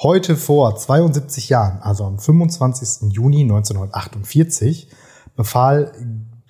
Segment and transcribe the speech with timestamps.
[0.00, 3.12] Heute vor 72 Jahren, also am 25.
[3.12, 4.88] Juni 1948,
[5.34, 5.92] befahl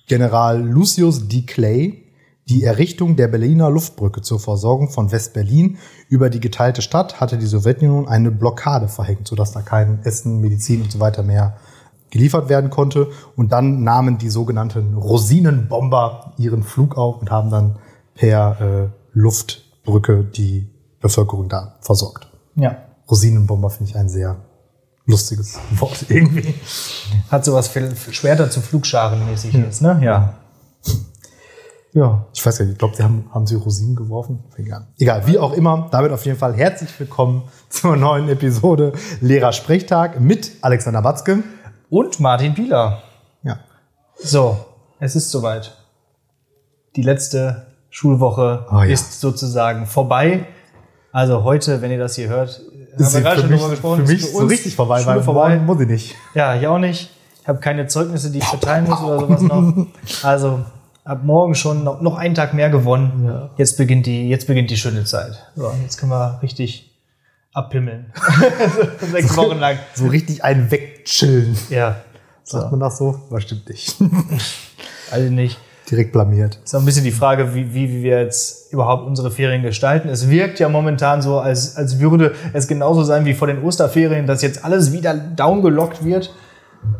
[0.07, 1.47] General Lucius D.
[1.47, 2.05] Clay
[2.51, 5.79] die Errichtung der Berliner Luftbrücke zur Versorgung von West-Berlin
[6.11, 10.83] über die geteilte Stadt hatte die Sowjetunion eine Blockade verhängt, sodass da kein Essen, Medizin
[10.83, 11.57] und so weiter mehr
[12.11, 13.09] geliefert werden konnte.
[13.35, 17.77] Und dann nahmen die sogenannten Rosinenbomber ihren Flug auf und haben dann
[18.15, 20.69] per äh, Luftbrücke die
[21.01, 22.29] Bevölkerung da versorgt.
[22.55, 22.88] Ja.
[23.11, 24.37] Rosinenbomber finde ich ein sehr
[25.07, 26.55] lustiges Wort irgendwie.
[27.31, 30.01] Hat sowas viel Schwerter zu Flugscharen mäßig ist, ne?
[30.03, 30.35] Ja.
[31.95, 32.27] Ja.
[32.35, 34.45] Ich weiß ja nicht, ich glaube, sie haben, haben sie Rosinen geworfen.
[34.57, 34.87] Egal.
[34.99, 35.89] Egal, wie auch immer.
[35.91, 41.43] Damit auf jeden Fall herzlich willkommen zur neuen Episode Lehrer Sprechtag mit Alexander Watzke.
[41.89, 43.03] Und Martin Pieler.
[43.43, 43.61] Ja.
[44.19, 44.59] So,
[45.01, 45.79] es ist soweit.
[46.95, 48.85] Die letzte Schulwoche Oh ja.
[48.85, 50.47] ist sozusagen vorbei.
[51.11, 52.61] Also heute, wenn ihr das hier hört,
[52.93, 54.07] haben Ist wir gerade für schon mich, drüber gesprochen.
[54.07, 55.57] für mich so richtig vorbei, Schule weil vorbei.
[55.59, 56.15] muss ich nicht.
[56.35, 57.11] Ja, ich auch nicht.
[57.43, 59.87] Ich habe keine Zeugnisse, die ich verteilen muss oder sowas noch.
[60.23, 60.65] Also
[61.05, 63.25] ab morgen schon noch, noch einen Tag mehr gewonnen.
[63.27, 63.51] Ja.
[63.57, 65.33] Jetzt beginnt die, jetzt beginnt die schöne Zeit.
[65.57, 66.95] So, jetzt können wir richtig
[67.55, 68.13] abpimmeln.
[69.13, 69.79] Sechs Wochen lang.
[69.95, 71.57] So richtig ein Wegchillen.
[71.71, 71.97] Ja.
[72.45, 73.21] Sagt man das so?
[73.31, 73.97] Aber stimmt nicht.
[75.11, 75.59] Also nicht.
[75.91, 76.61] Direkt blamiert.
[76.63, 80.09] Ist auch ein bisschen die Frage, wie, wie, wie wir jetzt überhaupt unsere Ferien gestalten.
[80.09, 84.27] Es wirkt ja momentan so, als, als würde es genauso sein wie vor den Osterferien,
[84.27, 86.35] dass jetzt alles wieder downgelockt wird.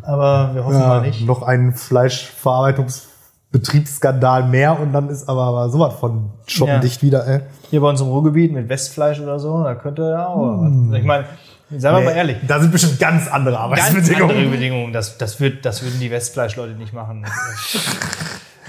[0.01, 1.23] Aber wir hoffen mal nicht.
[1.25, 7.41] noch ein Fleischverarbeitungsbetriebsskandal mehr und dann ist aber, aber sowas von schottendicht wieder, ey.
[7.69, 10.63] Hier bei uns im Ruhrgebiet mit Westfleisch oder so, da könnte ja auch.
[10.93, 11.25] Ich meine,
[11.69, 12.37] seien wir mal ehrlich.
[12.47, 14.35] Da sind bestimmt ganz andere Ganz Arbeitsbedingungen.
[14.35, 14.93] andere Bedingungen.
[14.93, 17.27] Das, das, wird, das würden die Westfleischleute nicht machen.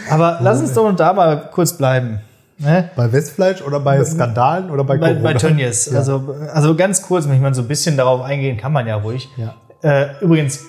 [0.09, 2.21] Aber lass uns doch da mal kurz bleiben.
[2.59, 2.91] Ne?
[2.95, 5.23] Bei Westfleisch oder bei Skandalen oder bei Bei, Corona?
[5.33, 5.87] bei Tönnies.
[5.91, 5.99] Ja.
[5.99, 9.29] Also, also ganz kurz, ich meine, so ein bisschen darauf eingehen kann man ja ruhig.
[9.37, 9.55] Ja.
[9.83, 10.61] Äh, übrigens,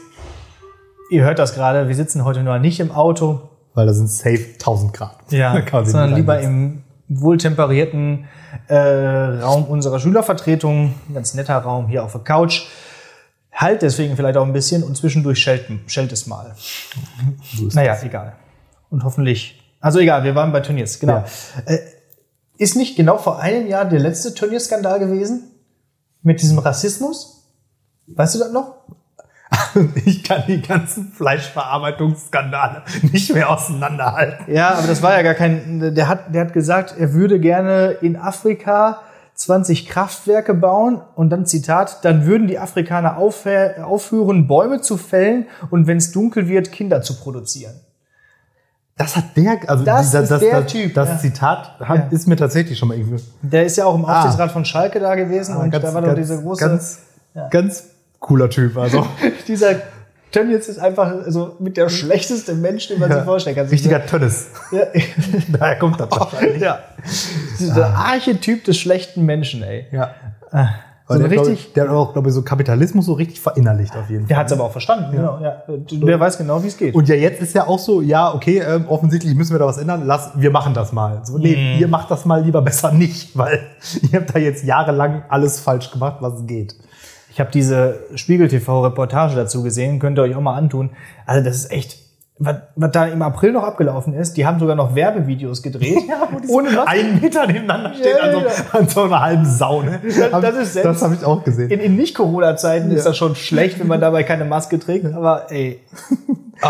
[1.09, 3.41] ihr hört das gerade, wir sitzen heute nur nicht im Auto,
[3.73, 5.17] Weil da sind safe 1000 Grad.
[5.31, 8.25] ja, sondern lieber im wohltemperierten
[8.67, 8.77] äh,
[9.41, 10.93] Raum unserer Schülervertretung.
[11.09, 12.67] Ein ganz netter Raum hier auf der Couch.
[13.53, 16.55] Halt deswegen vielleicht auch ein bisschen und zwischendurch schellt, schellt es mal.
[17.53, 18.03] So Naja, das.
[18.03, 18.33] egal.
[18.91, 19.59] Und hoffentlich.
[19.79, 21.13] Also egal, wir waren bei Turniers, genau.
[21.13, 21.25] Ja.
[21.65, 21.79] Äh,
[22.57, 25.45] ist nicht genau vor einem Jahr der letzte Turnierskandal gewesen?
[26.21, 27.47] Mit diesem Rassismus?
[28.05, 28.75] Weißt du das noch?
[30.05, 34.53] Ich kann die ganzen Fleischverarbeitungsskandale nicht mehr auseinanderhalten.
[34.53, 35.93] Ja, aber das war ja gar kein.
[35.95, 39.01] Der hat, der hat gesagt, er würde gerne in Afrika
[39.35, 45.47] 20 Kraftwerke bauen und dann Zitat, dann würden die Afrikaner aufhö- aufhören, Bäume zu fällen
[45.69, 47.73] und wenn es dunkel wird, Kinder zu produzieren.
[49.01, 51.17] Das hat der, also Das ist der das, Typ, Das ja.
[51.19, 52.07] Zitat hat, Ja.
[52.11, 53.21] ist mir tatsächlich schon mal irgendwie.
[53.41, 56.39] Der ist ja auch im Aufsichtsrat von Schalke da gewesen und da war doch diese
[56.41, 56.63] große.
[56.65, 56.67] Ah.
[56.67, 56.99] ganz,
[57.49, 57.83] ganz
[58.19, 58.77] cooler Typ.
[58.77, 59.05] Also
[59.47, 59.75] dieser
[60.31, 63.67] Tönnies ist einfach so mit der schlechteste Mensch, den man sich vorstellen kann.
[63.67, 64.47] richtiger Tönnes.
[64.71, 64.83] Ja.
[65.59, 66.61] Daher kommt das wahrscheinlich.
[66.61, 66.79] ja.
[67.59, 69.87] Dieser Archetyp des schlechten Menschen, ey.
[69.91, 70.11] Ja.
[71.13, 71.53] So der, richtig.
[71.67, 74.43] ich, der hat auch, glaube ich, so Kapitalismus so richtig verinnerlicht auf jeden Der Fall.
[74.43, 75.39] hat es aber auch verstanden, genau.
[75.41, 75.63] Ja.
[75.91, 76.93] Der weiß genau, wie es geht.
[76.95, 79.77] Und ja, jetzt ist ja auch so, ja, okay, ähm, offensichtlich müssen wir da was
[79.77, 80.03] ändern.
[80.05, 81.21] Lass, wir machen das mal.
[81.23, 81.79] So, nee, Mhm.
[81.81, 83.59] ihr macht das mal lieber besser nicht, weil
[84.11, 86.75] ihr habt da jetzt jahrelang alles falsch gemacht, was geht.
[87.33, 90.89] Ich habe diese Spiegel-TV-Reportage dazu gesehen, könnt ihr euch auch mal antun.
[91.25, 91.97] Also das ist echt,
[92.43, 94.35] was, was da im April noch abgelaufen ist.
[94.35, 95.97] Die haben sogar noch Werbevideos gedreht.
[96.49, 96.87] ohne Maske.
[96.87, 98.79] einen Meter nebeneinander stehen Ja, an, so, ja.
[98.79, 99.81] an so einer halben Sau.
[99.83, 99.99] Ne?
[100.03, 101.69] Das- das ist selbst- das habe ich auch gesehen.
[101.69, 105.05] In, in Nicht-Corona-Zeiten ist das schon schlecht, wenn man dabei keine Maske trägt.
[105.13, 105.79] Aber ey,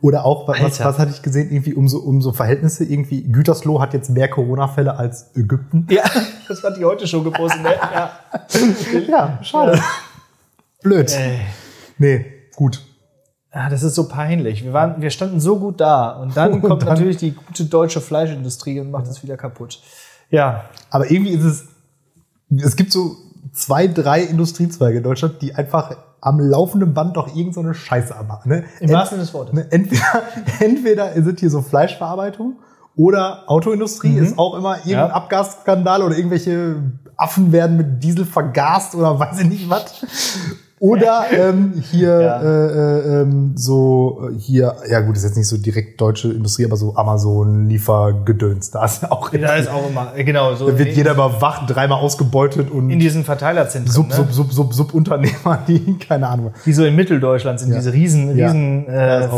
[0.00, 3.80] Oder auch, was, was hatte ich gesehen, irgendwie um so, um so Verhältnisse, irgendwie Gütersloh
[3.80, 5.88] hat jetzt mehr Corona-Fälle als Ägypten.
[5.90, 6.04] ja,
[6.46, 7.62] das hat die heute schon gepostet.
[7.64, 7.70] Ne?
[7.92, 8.10] Ja.
[9.08, 9.80] Ja, schade.
[10.84, 11.12] Blöd.
[11.16, 11.40] Ey.
[11.98, 12.80] Nee, gut.
[13.60, 14.62] Ah, das ist so peinlich.
[14.62, 16.10] Wir, waren, wir standen so gut da.
[16.10, 19.80] Und dann Und kommt dann- natürlich die gute deutsche Fleischindustrie und macht es wieder kaputt.
[20.30, 21.64] Ja, Aber irgendwie ist es,
[22.56, 23.16] es gibt so
[23.52, 28.14] zwei, drei Industriezweige in Deutschland, die einfach am laufenden Band doch irgend so eine Scheiße
[28.28, 28.48] machen.
[28.48, 28.64] Ne?
[28.80, 29.54] im wahrsten Sinne des Wortes.
[29.54, 30.22] Ne, entweder,
[30.60, 32.58] entweder sind hier so Fleischverarbeitung
[32.96, 35.06] oder Autoindustrie ist auch immer irgendein Ja.
[35.10, 36.76] Abgasskandal oder irgendwelche
[37.16, 40.02] Affen werden mit Diesel vergast oder weiß ich nicht was.
[40.80, 42.40] Oder ähm, hier Ja.
[42.42, 46.64] äh, äh, ähm, so äh, hier, ja gut, ist jetzt nicht so direkt deutsche Industrie,
[46.64, 50.70] aber so Amazon, Liefergedöns, da ist ja auch Da ist auch immer, äh, genau, so
[50.70, 54.14] da wird jeder überwacht, dreimal ausgebeutet und in diesen Verteilerzentren, Sub, ne?
[54.14, 56.52] Sub, Sub, Sub, Subunternehmer, die keine Ahnung.
[56.64, 57.76] die so in Mitteldeutschland sind, Ja.
[57.78, 59.28] diese riesen, riesen Ja, äh.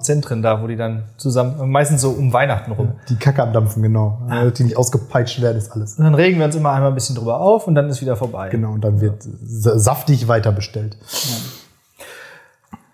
[0.00, 2.92] Zentren da, wo die dann zusammen, meistens so um Weihnachten rum.
[3.08, 4.18] Die Kacke am Dampfen, genau.
[4.30, 5.94] Äh, Die nicht ausgepeitscht werden, ist alles.
[5.98, 8.16] Und dann regen wir uns immer einmal ein bisschen drüber auf und dann ist wieder
[8.16, 8.48] vorbei.
[8.50, 10.89] Genau, und dann wird sa- saftig weiter bestellt.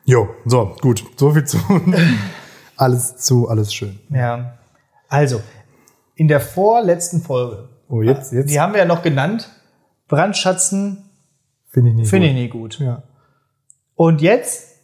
[0.05, 1.05] Jo, so, gut.
[1.17, 1.59] So viel zu
[2.77, 3.99] alles zu, alles schön.
[4.11, 4.57] Ja.
[5.09, 5.43] Also,
[6.15, 9.49] in der vorletzten Folge, Oh, jetzt, jetzt die haben wir ja noch genannt,
[10.09, 11.09] Brandschatzen
[11.69, 12.41] finde ich nicht finde ich gut.
[12.43, 12.79] nie gut.
[12.81, 13.03] Ja.
[13.95, 14.77] Und jetzt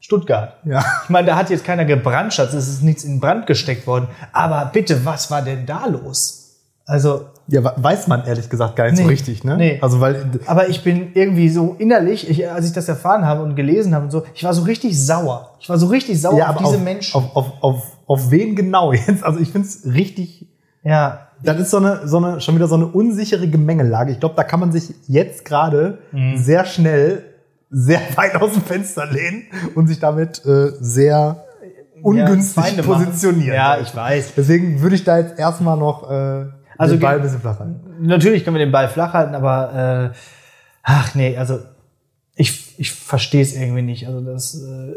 [0.00, 0.56] Stuttgart.
[0.64, 0.84] Ja.
[1.04, 4.08] Ich meine, da hat jetzt keiner gebrandschatzt, es ist nichts in Brand gesteckt worden.
[4.32, 6.60] Aber bitte, was war denn da los?
[6.84, 9.08] Also, Ja, we- weiß man ehrlich gesagt gar nicht so Nee.
[9.08, 9.56] richtig, ne?
[9.56, 9.78] Nee.
[9.82, 13.56] Also, weil, aber ich bin irgendwie so innerlich, ich, als ich das erfahren habe und
[13.56, 15.50] gelesen habe und so, ich war so richtig sauer.
[15.60, 17.16] Ich war so richtig sauer ja, auf diese auf, Menschen.
[17.16, 19.24] Auf, auf, auf, auf wen genau jetzt?
[19.24, 20.46] Also, ich finde es richtig,
[20.84, 24.12] ja, das ist so eine, so eine, schon wieder so eine unsichere Gemengelage.
[24.12, 26.36] Ich glaube, da kann man sich jetzt gerade Mhm.
[26.36, 27.24] sehr schnell
[27.70, 31.44] sehr weit aus dem Fenster lehnen und sich damit äh, sehr
[32.02, 32.84] ungünstig machen.
[32.84, 33.54] positionieren.
[33.54, 34.34] Ja, ich weiß.
[34.36, 36.44] Deswegen würde ich da jetzt erstmal noch äh,
[36.82, 37.80] Also den Ball ge- ein bisschen flach halten.
[38.00, 40.16] Natürlich können wir den Ball flach halten, aber äh,
[40.82, 41.58] ach nee, also
[42.34, 44.06] ich, ich verstehe es irgendwie nicht.
[44.06, 44.94] Also das, äh,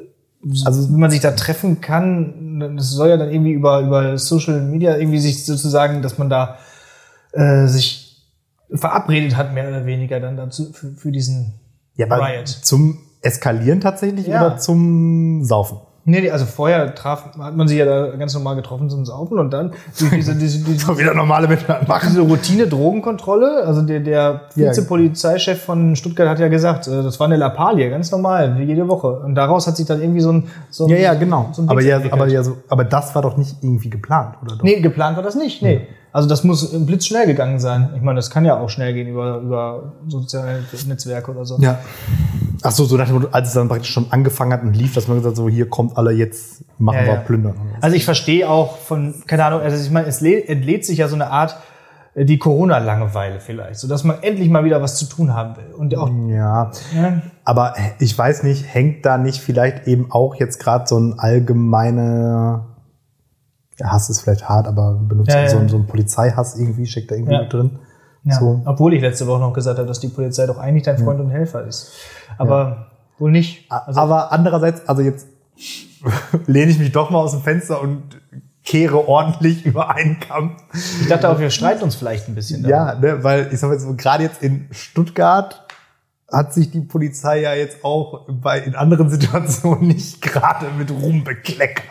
[0.66, 4.62] also wenn man sich da treffen kann, das soll ja dann irgendwie über über Social
[4.62, 6.58] Media irgendwie sich sozusagen, dass man da
[7.34, 8.24] äh, sich
[8.74, 11.54] verabredet hat mehr oder weniger dann dazu für, für diesen
[11.96, 12.48] Ja, Riot.
[12.48, 14.46] zum Eskalieren tatsächlich Ja.
[14.46, 15.80] oder zum Saufen?
[16.07, 19.40] Nee, nee, also vorher traf, hat man sich ja da ganz normal getroffen zum Saufen
[19.40, 20.36] und dann diese, diese,
[20.69, 21.48] diese, So wieder normale
[21.88, 22.10] machen.
[22.10, 24.69] diese Routine Drogenkontrolle, also der, der Ja.
[24.69, 28.88] Vizepolizeichef von Stuttgart hat ja gesagt, äh, das war eine Lappalie, ganz normal, wie jede
[28.88, 29.19] Woche.
[29.19, 31.50] Und daraus hat sich dann irgendwie so ein, so ein Ja, ja, genau.
[31.54, 34.58] So ein aber ja, aber ja, so, aber das war doch nicht irgendwie geplant, oder
[34.58, 34.63] doch?
[34.63, 35.88] Nee, geplant war das nicht, nee.
[36.15, 37.89] Also das muss blitzschnell gegangen sein.
[37.95, 41.57] Ich meine, das kann ja auch schnell gehen über, über soziale Netzwerke oder so.
[41.59, 41.79] Ja.
[42.63, 44.94] Ach so, so nach dem Motto, als es dann praktisch schon angefangen hat und lief,
[44.94, 47.19] dass man gesagt hat, so hier kommt alle, jetzt machen Ja, wir ja.
[47.19, 47.56] plündern.
[47.81, 51.09] Also ich verstehe auch von, keine Ahnung, also ich meine, es lä- entlädt sich ja
[51.09, 51.57] so eine Art,
[52.13, 55.73] äh, die Corona-Langeweile vielleicht, so dass man endlich mal wieder was zu tun haben will.
[55.77, 60.62] Und auch, Ja, ja, aber ich weiß nicht, hängt da nicht vielleicht eben auch jetzt
[60.62, 62.67] gerade so ein allgemeiner
[63.83, 65.50] Hass ist vielleicht hart, aber benutzt Ja, ja.
[65.50, 67.42] So, ein, so ein Polizeihass irgendwie, steckt da irgendwie Ja.
[67.42, 67.80] mit drin.
[68.24, 68.39] ja.
[68.39, 68.62] So.
[68.66, 71.30] obwohl ich letzte Woche noch gesagt habe, dass die Polizei doch eigentlich dein Freund und
[71.30, 71.92] Helfer ist.
[72.38, 72.88] Aber
[73.19, 73.69] wohl nicht.
[73.72, 75.27] Also, aber andererseits, also jetzt
[76.48, 78.01] lehne ich mich doch mal aus dem Fenster und
[78.63, 80.57] kehre ordentlich über einen Kamm.
[80.74, 82.63] ich dachte auch, wir streiten uns vielleicht ein bisschen.
[82.63, 82.77] darüber.
[82.77, 85.64] Ja, ne, weil ich sag jetzt gerade jetzt in Stuttgart
[86.36, 91.24] hat sich die Polizei ja jetzt auch bei, in anderen Situationen nicht gerade mit Ruhm
[91.24, 91.86] bekleckert,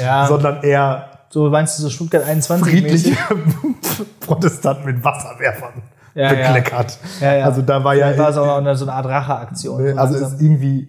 [0.00, 0.26] Ja.
[0.26, 3.16] sondern eher So meinst du so Stuttgart 21 friedliche?
[4.20, 5.82] Protestanten mit Wasserwerfern
[6.14, 6.98] Ja, bekleckert.
[7.20, 7.44] Ja, ja.
[7.44, 9.82] Also da war ja, war auch eine, so eine Art Racheaktion.
[9.82, 10.88] Ne, Also ist irgendwie,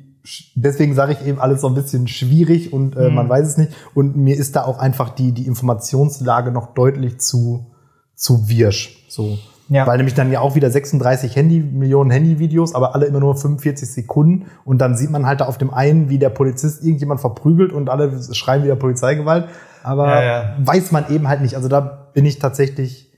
[0.55, 3.15] deswegen sage ich eben alles so ein bisschen schwierig und äh, Mhm.
[3.15, 3.71] man weiß es nicht.
[3.93, 7.71] Und mir ist da auch einfach die, die Informationslage noch deutlich zu,
[8.15, 9.05] zu wirsch.
[9.09, 9.37] So.
[9.71, 9.87] Ja.
[9.87, 13.89] Weil nämlich dann ja auch wieder 36 Handy, Millionen Handyvideos, aber alle immer nur 45
[13.89, 14.47] Sekunden.
[14.65, 17.89] Und dann sieht man halt da auf dem einen, wie der Polizist irgendjemand verprügelt und
[17.89, 19.45] alle schreien wieder Polizeigewalt.
[19.81, 20.55] Aber Ja, ja.
[20.59, 21.55] weiß man eben halt nicht.
[21.55, 23.13] Also da bin ich tatsächlich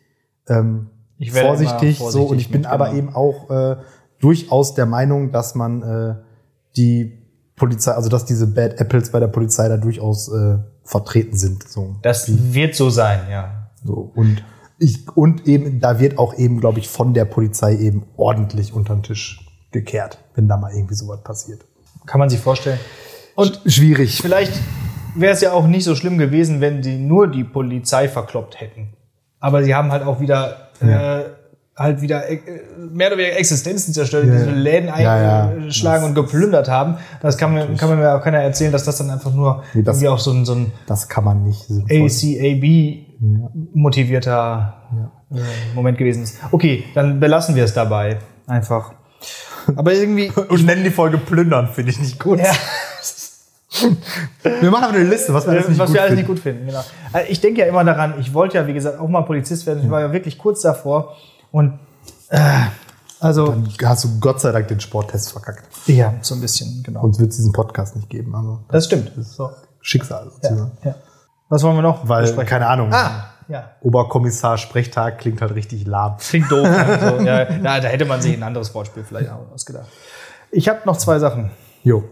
[0.48, 2.98] ähm, Ich vorsichtig, immer so und vorsichtig ich bin aber genau.
[2.98, 3.78] eben auch äh,
[4.20, 6.16] durchaus der Meinung, dass man äh,
[6.78, 7.18] die
[7.56, 11.68] Polizei, also dass diese Bad Apples bei der Polizei da durchaus äh, vertreten sind.
[11.68, 11.96] So.
[12.04, 13.70] Das wird so sein, ja.
[13.84, 14.12] so.
[14.14, 14.44] Und
[14.80, 18.96] ich, und eben, da wird auch eben, glaube ich, von der Polizei eben ordentlich unter
[18.96, 19.40] den Tisch
[19.72, 21.62] gekehrt, wenn da mal irgendwie sowas passiert.
[22.06, 22.80] Kann man sich vorstellen.
[23.36, 24.20] Und schwierig.
[24.22, 24.54] Vielleicht
[25.16, 28.90] wäre es ja auch nicht so schlimm gewesen, wenn sie nur die Polizei verkloppt hätten.
[29.40, 31.24] Aber sie haben halt auch wieder äh,
[31.76, 32.40] halt wieder äh,
[32.92, 34.34] mehr oder weniger Existenzen zerstört, Ja.
[34.34, 35.48] diese Läden Ja, ja.
[35.50, 36.98] eingeschlagen und geplündert haben.
[37.22, 39.96] Das kann mir, kann mir auch keiner erzählen, dass das dann einfach nur Nee, das-
[39.98, 41.62] irgendwie auch so ein, so ein Das kann man nicht.
[41.70, 43.13] sinnvoll- ACAB
[43.74, 44.74] motivierter
[45.32, 45.38] äh,
[45.76, 46.38] Moment gewesen ist.
[46.52, 48.20] Okay, dann belassen wir es dabei.
[48.48, 48.94] Einfach.
[49.76, 50.30] Aber irgendwie.
[50.50, 52.40] Und nennen die Folge plündern, finde ich nicht gut.
[52.40, 52.52] ja,
[54.62, 56.20] Wir machen aber eine Liste, was wir alles nicht was gut wir alles finden.
[56.22, 56.66] nicht gut finden.
[56.68, 56.84] Genau.
[57.12, 59.84] Also Ich denke ja immer daran, ich wollte ja, wie gesagt, auch mal Polizist werden.
[59.84, 61.16] Ich war ja wirklich kurz davor.
[61.52, 61.80] Und
[62.30, 62.40] äh,
[63.20, 65.64] also, Dann hast du Gott sei Dank den Sporttest verkackt.
[65.88, 67.02] ja, so ein bisschen, genau.
[67.02, 68.36] Sonst wird es diesen Podcast nicht geben.
[68.36, 69.12] Also Das stimmt.
[69.16, 69.50] das ist So.
[69.82, 70.72] Schicksal sozusagen.
[70.84, 70.96] Ja.
[71.54, 72.10] Was wollen wir noch?
[72.10, 72.50] Weil, besprechen?
[72.50, 73.70] keine Ahnung, Ah, ja.
[73.82, 76.18] Oberkommissar Sprechtag klingt halt richtig lahm.
[76.18, 76.66] Klingt doof.
[77.00, 79.88] so, ja, ja, da hätte man sich ein anderes Wortspiel vielleicht auch ausgedacht.
[80.50, 81.52] Ich habe noch zwei Sachen.
[81.84, 82.06] Jo,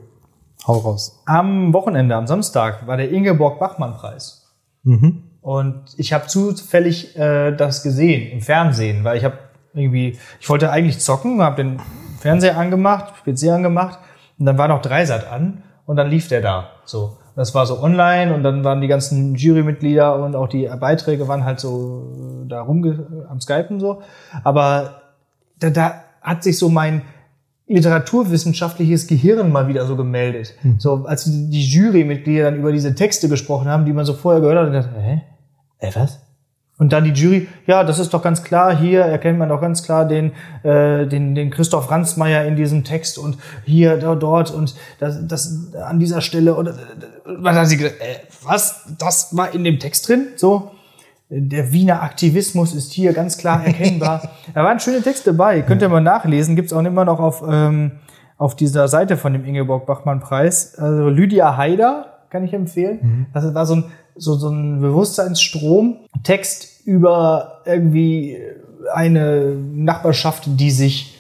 [0.67, 1.23] hau raus.
[1.25, 4.53] Am Wochenende, am Samstag, war der Ingeborg-Bachmann-Preis.
[4.83, 5.23] Mhm.
[5.41, 9.39] Und ich habe zufällig äh, das gesehen im Fernsehen, weil ich habe
[9.73, 11.81] irgendwie, ich wollte eigentlich zocken, habe den
[12.19, 13.97] Fernseher angemacht, PC angemacht
[14.37, 16.69] und dann war noch Dreisat an und dann lief der da.
[16.85, 21.27] So, das war so online und dann waren die ganzen Jurymitglieder und auch die Beiträge
[21.27, 24.01] waren halt so da rum am Skypen so.
[24.45, 25.01] Aber
[25.59, 27.01] da, da hat sich so mein
[27.67, 30.53] literaturwissenschaftliches Gehirn mal wieder so gemeldet.
[30.77, 34.39] So, als die, die Jurymitglieder dann über diese Texte gesprochen haben, die man so vorher
[34.39, 35.21] gehört hat, und dachte, hä?
[35.79, 36.21] Äh, was?
[36.81, 39.83] Und dann die Jury, ja, das ist doch ganz klar, hier erkennt man doch ganz
[39.83, 40.31] klar den,
[40.63, 45.75] äh, den, den Christoph Ransmayr in diesem Text und hier, da, dort und das, das
[45.75, 46.55] an dieser Stelle.
[46.55, 46.71] Und
[47.37, 48.83] man hat sich gedacht, äh, was?
[48.97, 50.29] Das war in dem Text drin?
[50.37, 50.71] So,
[51.29, 54.31] der Wiener Aktivismus ist hier ganz klar erkennbar.
[54.55, 57.91] da waren schöne Texte dabei, könnt ihr mal nachlesen, gibt's auch immer noch auf, ähm,
[58.39, 60.79] auf dieser Seite von dem Ingeborg-Bachmann-Preis.
[60.79, 63.27] Also Lydia Haider kann ich empfehlen.
[63.35, 63.83] Das war so ein,
[64.15, 68.37] so, so ein Bewusstseinsstrom, Text über irgendwie
[68.93, 71.17] eine Nachbarschaft, die sich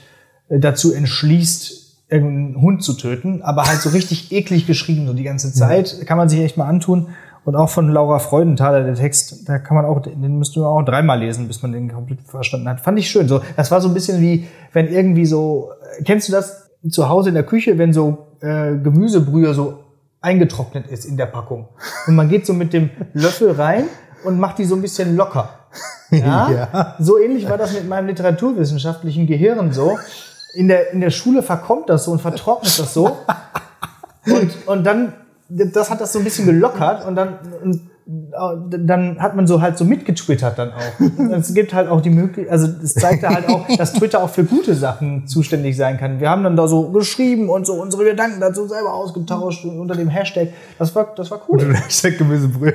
[0.49, 5.23] äh, dazu entschließt, irgendeinen Hund zu töten, aber halt so richtig eklig geschrieben, so die
[5.23, 6.05] ganze Zeit.
[6.05, 7.09] Kann man sich echt mal antun.
[7.43, 10.83] Und auch von Laura Freudenthaler, der Text, da kann man auch, den müsste man auch
[10.83, 12.81] dreimal lesen, bis man den komplett verstanden hat.
[12.81, 13.27] Fand ich schön.
[13.27, 17.09] So, das war so ein bisschen wie, wenn irgendwie so, äh, kennst du das zu
[17.09, 19.79] Hause in der Küche, wenn so äh, Gemüsebrühe so
[20.21, 21.69] eingetrocknet ist in der Packung.
[22.05, 23.85] Und man geht so mit dem Löffel rein
[24.23, 25.49] und macht die so ein bisschen locker.
[26.13, 26.51] Ja?
[26.51, 26.95] Ja.
[26.99, 29.97] So ähnlich war das mit meinem literaturwissenschaftlichen Gehirn so.
[30.53, 33.17] In der, in der Schule verkommt das so und vertrocknet das so.
[34.25, 35.13] Und, und dann,
[35.47, 37.75] das hat das so ein bisschen gelockert und dann, und,
[38.07, 41.31] äh, dann hat man so halt so mitgetwittert dann auch.
[41.31, 44.43] Es gibt halt auch die Möglichkeit, also es zeigte halt auch, dass Twitter auch für
[44.43, 46.19] gute Sachen zuständig sein kann.
[46.19, 50.09] Wir haben dann da so geschrieben und so unsere Gedanken dazu selber ausgetauscht unter dem
[50.09, 50.49] Hashtag.
[50.77, 51.73] Das war, das war cool.
[51.73, 52.73] Hashtag Gemüsebrühe.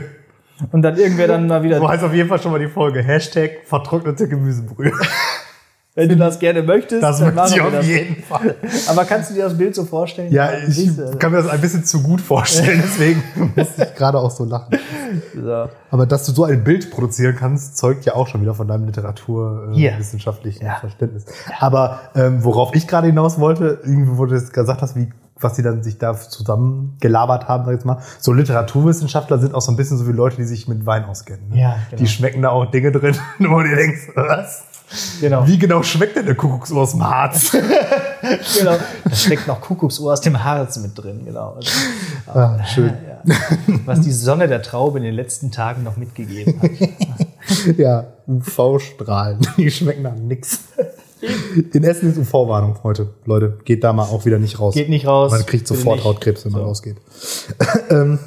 [0.72, 3.02] Und dann irgendwer dann mal wieder, So heißt auf jeden Fall schon mal die Folge.
[3.02, 4.92] Hashtag vertrocknete Gemüsebrühe.
[5.94, 7.86] wenn du das gerne möchtest, Das dann möchte ich auf das.
[7.86, 8.54] jeden Fall.
[8.88, 10.30] Aber kannst du dir das Bild so vorstellen?
[10.32, 13.22] Ja, ich du, kann mir das ein bisschen zu gut vorstellen, deswegen
[13.56, 14.78] musste ich gerade auch so lachen.
[15.34, 15.68] so.
[15.90, 18.84] Aber dass du so ein Bild produzieren kannst, zeugt ja auch schon wieder von deinem
[18.86, 20.76] literaturwissenschaftlichen Ja.
[20.80, 21.24] Verständnis.
[21.60, 25.62] Aber ähm, worauf ich gerade hinaus wollte, irgendwie du jetzt gesagt hast, wie was die
[25.62, 27.98] dann sich da zusammen gelabert haben, sag ich jetzt mal.
[28.18, 31.50] So Literaturwissenschaftler sind auch so ein bisschen so wie Leute, die sich mit Wein auskennen.
[31.50, 31.60] Ne?
[31.60, 32.02] Ja, genau.
[32.02, 34.64] Die schmecken da auch Dinge drin, wo du denkst, was?
[35.20, 35.46] Genau.
[35.46, 37.50] Wie genau schmeckt denn der Kuckucksuhr aus dem Harz?
[38.58, 38.78] genau.
[39.04, 41.54] Da steckt noch Kuckucksuhr aus dem Harz mit drin, genau.
[41.54, 41.70] Also,
[42.32, 42.92] ah, schön.
[43.26, 43.34] ja.
[43.84, 46.70] Was die Sonne der Traube in den letzten Tagen noch mitgegeben hat.
[47.76, 50.60] Ja, UV-Strahlen, die schmecken nach nix.
[51.72, 53.08] In Essen ist UV-Warnung heute.
[53.24, 54.74] Leute, geht da mal auch wieder nicht raus.
[54.74, 55.30] Geht nicht raus.
[55.32, 56.04] Man kriegt sofort.
[56.04, 56.66] Hautkrebs, wenn man So.
[56.68, 56.96] rausgeht.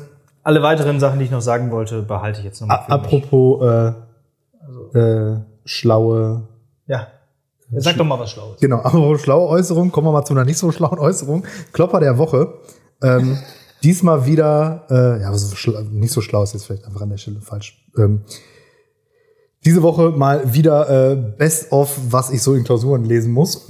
[0.43, 2.79] Alle weiteren Sachen, die ich noch sagen wollte, behalte ich jetzt nochmal.
[2.87, 3.61] Apropos
[4.93, 6.47] äh, äh, schlaue,
[6.87, 7.07] Ja.
[7.71, 8.59] Sag doch mal was Schlaues.
[8.59, 11.43] genau, apropos schlaue Äußerung, kommen wir mal zu einer nicht so schlauen Äußerung.
[11.71, 12.53] Klopper der Woche.
[13.03, 13.37] Ähm,
[13.83, 15.29] diesmal wieder, äh, ja,
[15.91, 17.85] nicht so schlau ist jetzt vielleicht einfach an der Stelle falsch.
[17.95, 18.21] Ähm,
[19.65, 23.69] diese Woche mal wieder äh, Best of, was ich so in Klausuren lesen muss.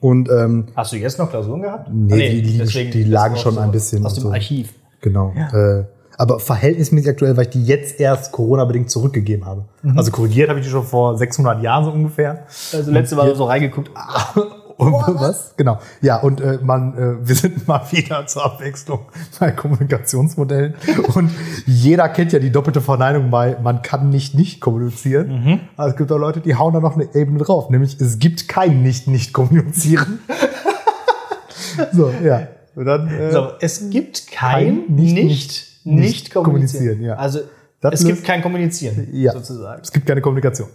[0.00, 1.88] Und ähm, Hast du jetzt noch Klausuren gehabt?
[1.92, 4.30] Nee, Ah, die liegen- deswegen die lagen schon so ein bisschen Aus dem so.
[4.32, 4.72] Archiv.
[5.00, 5.32] Genau.
[5.52, 5.84] Äh,
[6.20, 9.66] aber verhältnismäßig aktuell, weil ich die jetzt erst Corona-bedingt zurückgegeben habe.
[9.94, 12.44] Also korrigiert habe ich die schon vor 600 Jahren so ungefähr.
[12.72, 13.92] Also letzte Mal so reingeguckt.
[13.94, 14.34] Ah,
[14.78, 15.54] Und was?
[15.56, 15.78] Genau.
[16.00, 19.00] Ja, und äh, man, äh, wir sind mal wieder zur Abwechslung
[19.40, 20.74] bei Kommunikationsmodellen.
[21.14, 21.30] Und
[21.66, 25.60] jeder kennt ja die doppelte Verneinung bei man kann nicht nicht kommunizieren.
[25.76, 27.70] Aber es gibt auch Leute, die hauen da noch eine Ebene drauf.
[27.70, 30.20] Nämlich es gibt kein nicht nicht kommunizieren.
[31.92, 32.48] so, ja.
[32.74, 36.84] Und dann, äh, so, es gibt kein, kein nicht- nicht, nicht- nicht, nicht kommunizieren.
[36.84, 37.14] kommunizieren, ja.
[37.16, 37.40] Also
[37.80, 39.32] Das es löst- gibt kein Kommunizieren, Ja.
[39.32, 39.80] sozusagen.
[39.82, 40.68] Es gibt keine Kommunikation.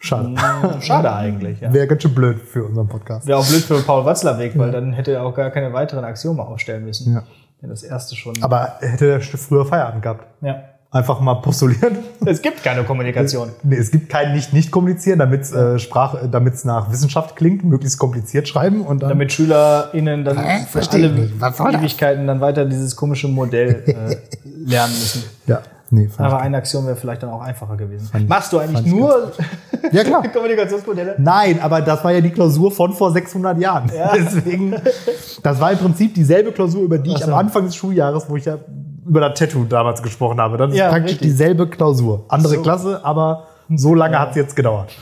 [0.00, 0.34] Schade.
[0.80, 1.72] Schade eigentlich, ja.
[1.72, 3.26] Wäre ganz schön blöd für unseren Podcast.
[3.26, 6.42] Wäre auch blöd für Paul Watzlawick, weil dann hätte er auch gar keine weiteren Axiome
[6.42, 7.12] aufstellen müssen.
[7.14, 7.22] Ja.
[7.60, 8.42] Wenn das erste schon.
[8.42, 10.26] Aber hätte der früher Feierabend gehabt.
[10.42, 10.62] ja.
[10.92, 11.98] Einfach mal postulieren.
[12.26, 13.50] Es gibt keine Kommunikation.
[13.62, 17.96] Nee, es gibt kein Nicht-Nicht-Kommunizieren, damit es äh, Sprache, damit es nach Wissenschaft klingt, möglichst
[17.96, 19.10] kompliziert schreiben und dann.
[19.10, 20.66] Damit SchülerInnen dann Hä?
[20.68, 21.78] für alle?
[21.78, 24.16] Ewigkeiten dann weiter dieses komische Modell äh,
[24.66, 25.22] lernen müssen.
[25.46, 28.10] ja, nee, fand Aber ein Axiom wäre vielleicht dann auch einfacher gewesen.
[28.16, 29.32] ich- Machst du eigentlich fand ich nur
[29.92, 30.22] Ja, klar.
[30.32, 31.16] Kommunikationsmodelle?
[31.18, 33.90] Nein, aber das war ja die Klausur von vor 600 Jahren.
[34.14, 34.74] Deswegen,
[35.42, 37.24] das war im Prinzip dieselbe Klausur, über die ich so.
[37.32, 38.58] am Anfang des Schuljahres, wo ich ja
[39.06, 40.56] über das Tattoo damals gesprochen habe.
[40.56, 41.28] Das ist Ja, praktisch richtig.
[41.28, 42.24] dieselbe Klausur.
[42.28, 42.62] Andere So.
[42.62, 43.44] Klasse, aber
[43.74, 44.90] so lange hat es jetzt gedauert.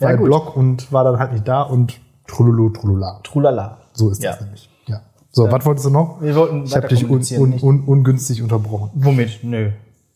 [0.00, 0.26] Ja, War gut.
[0.26, 3.20] Blog und war dann halt nicht da und Trululu, trulula.
[3.22, 3.78] Trulala.
[3.92, 4.32] So ist Ja.
[4.32, 4.68] das nämlich.
[5.36, 5.44] Ja.
[5.44, 6.20] So, was wolltest du noch?
[6.20, 8.90] Wir wollten Ich habe dich un, un, un, ungünstig unterbrochen.
[8.94, 9.42] Womit?
[9.42, 9.70] Nö.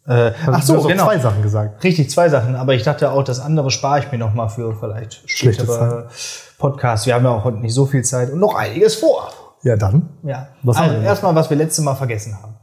[0.07, 1.05] Äh, ach du so, genau.
[1.05, 1.85] zwei Sachen gesagt.
[1.85, 2.57] Richtig, zwei Sachen.
[2.57, 6.09] Aber ich dachte auch, das andere spare ich mir noch mal für vielleicht spätere
[6.57, 7.07] Podcasts.
[7.07, 9.31] Wir haben ja auch heute nicht so viel Zeit und noch einiges vor.
[9.63, 10.09] Ja, dann.
[10.23, 10.49] Ja.
[10.63, 12.55] Was also erstmal, was wir letztes Mal vergessen haben.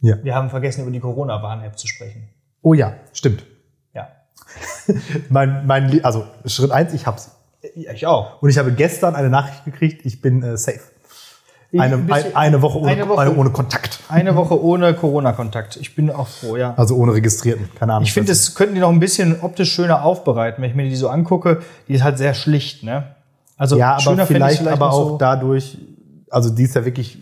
[0.00, 0.16] Ja.
[0.22, 2.28] Wir haben vergessen, über die Corona-Warn-App zu sprechen.
[2.62, 3.44] Oh ja, stimmt.
[3.92, 4.08] Ja.
[5.28, 7.32] Mein, mein, also Schritt eins, ich hab's.
[7.74, 8.40] Ja, ich auch.
[8.40, 10.80] Und ich habe gestern eine Nachricht gekriegt, ich bin äh, safe.
[11.78, 13.98] Eine, Ein ein, bisschen- eine, Woche ohne, eine Woche- ohne Kontakt.
[14.08, 15.76] Eine Woche ohne Corona-Kontakt.
[15.76, 16.74] Ich bin auch froh, ja.
[16.76, 17.68] Also ohne Registrierten.
[17.78, 18.04] Keine Ahnung.
[18.04, 20.96] Ich finde, das könnten die noch ein bisschen optisch schöner aufbereiten, wenn ich mir die
[20.96, 21.62] so angucke.
[21.88, 23.04] Die ist halt sehr schlicht, ne?
[23.56, 25.16] Also Ja, aber vielleicht, ich's aber auch so.
[25.18, 25.78] dadurch,
[26.30, 27.18] also die ist ja wirklich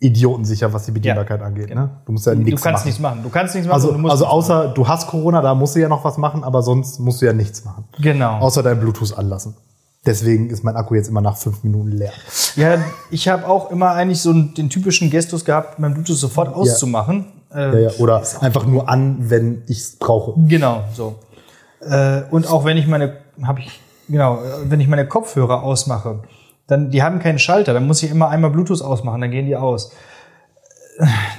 [0.00, 1.74] idiotensicher, was die Bedienbarkeit angeht.
[1.74, 1.90] Ne?
[2.06, 2.86] Du musst ja Du nichts kannst machen.
[2.86, 3.20] nichts machen.
[3.22, 3.74] Du kannst nichts machen.
[3.76, 6.42] Also, du musst also außer du hast Corona, da musst du ja noch was machen,
[6.44, 7.84] aber sonst musst du ja nichts machen.
[8.00, 8.38] Genau.
[8.38, 9.54] Außer dein Bluetooth anlassen.
[10.04, 12.12] Deswegen ist mein Akku jetzt immer nach fünf Minuten leer.
[12.56, 12.78] Ja,
[13.10, 17.26] ich habe auch immer eigentlich so den typischen Gestus gehabt, mein Bluetooth sofort auszumachen.
[17.54, 20.34] Ja, Äh, ja, oder einfach nur an, wenn ich es brauche.
[20.48, 21.16] Genau, so.
[21.80, 26.20] Äh, und auch wenn ich meine, habe ich, genau, äh, wenn ich meine Kopfhörer ausmache,
[26.66, 29.56] dann, die haben keinen Schalter, dann muss ich immer einmal Bluetooth ausmachen, dann gehen die
[29.56, 29.92] aus.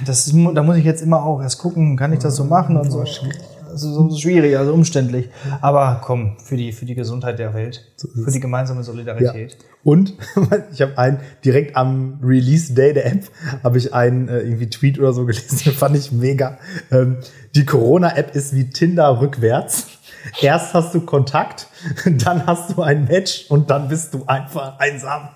[0.04, 2.76] Das ist, da muss ich jetzt immer auch erst gucken, kann ich das so machen
[2.76, 3.04] und so.
[3.74, 5.28] Ist so schwierig, also umständlich.
[5.60, 8.84] Aber komm, für die, für die Gesundheit der Welt, für die gemeinsame Ja.
[8.84, 9.56] Solidarität.
[9.82, 10.14] Und
[10.72, 13.24] ich habe einen direkt am Release Day der App
[13.62, 16.58] habe ich einen äh, irgendwie Tweet oder so gelesen, den fand ich mega.
[16.90, 17.18] Ähm,
[17.54, 19.86] die Corona App ist wie Tinder rückwärts.
[20.40, 21.68] Erst hast du Kontakt,
[22.24, 25.28] dann hast du ein Match und dann bist du einfach einsam.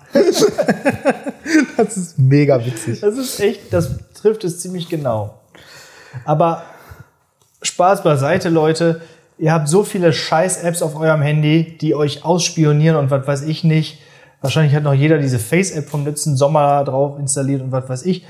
[1.77, 3.01] das ist mega witzig.
[3.01, 5.39] Das ist echt, das trifft es ziemlich genau.
[6.25, 6.63] Aber
[7.61, 9.01] Spaß beiseite, Leute.
[9.37, 13.63] Ihr habt so viele Scheiß-Apps auf eurem Handy, die euch ausspionieren und was weiß ich
[13.63, 13.99] nicht.
[14.41, 18.25] Wahrscheinlich hat noch jeder diese Face-App vom letzten Sommer drauf installiert und was weiß ich.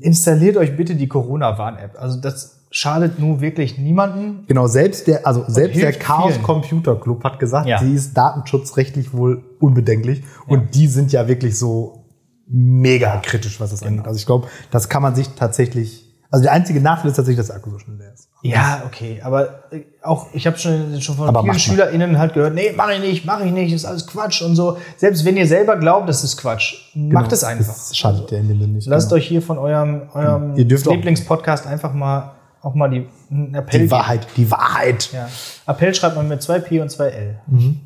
[0.00, 1.96] Installiert euch bitte die Corona-Warn-App.
[2.00, 4.44] Also das schadet nun wirklich niemanden.
[4.48, 6.42] Genau, selbst der, also selbst der Chaos vielen.
[6.42, 7.78] Computer Club hat gesagt, Ja.
[7.78, 10.22] sie ist datenschutzrechtlich wohl unbedenklich.
[10.48, 12.04] Und die sind ja wirklich so
[12.48, 13.90] mega kritisch, was das Genau.
[13.92, 14.06] angeht.
[14.06, 17.46] Also ich glaube, das kann man sich tatsächlich, also der einzige Nachteil ist tatsächlich, dass
[17.48, 18.28] der Akku so schnell leer ist.
[18.42, 21.58] Ja, okay, aber äh, auch ich habe schon, schon von Aber vielen.
[21.58, 24.76] SchülerInnen halt gehört, nee, mach ich nicht, mach ich nicht, ist alles Quatsch und so.
[24.96, 27.66] Selbst wenn ihr selber glaubt, das ist Quatsch, macht es einfach.
[27.66, 28.86] Das schadet ja in dem Sinne nicht.
[28.86, 29.16] Lasst genau.
[29.18, 33.78] euch hier von eurem, eurem auch- Lieblingspodcast einfach mal auch mal die einen Appell die
[33.86, 33.90] geben.
[33.92, 35.10] Wahrheit, die Wahrheit.
[35.12, 35.28] Ja.
[35.66, 37.38] Appell schreibt man mit zwei P und zwei L.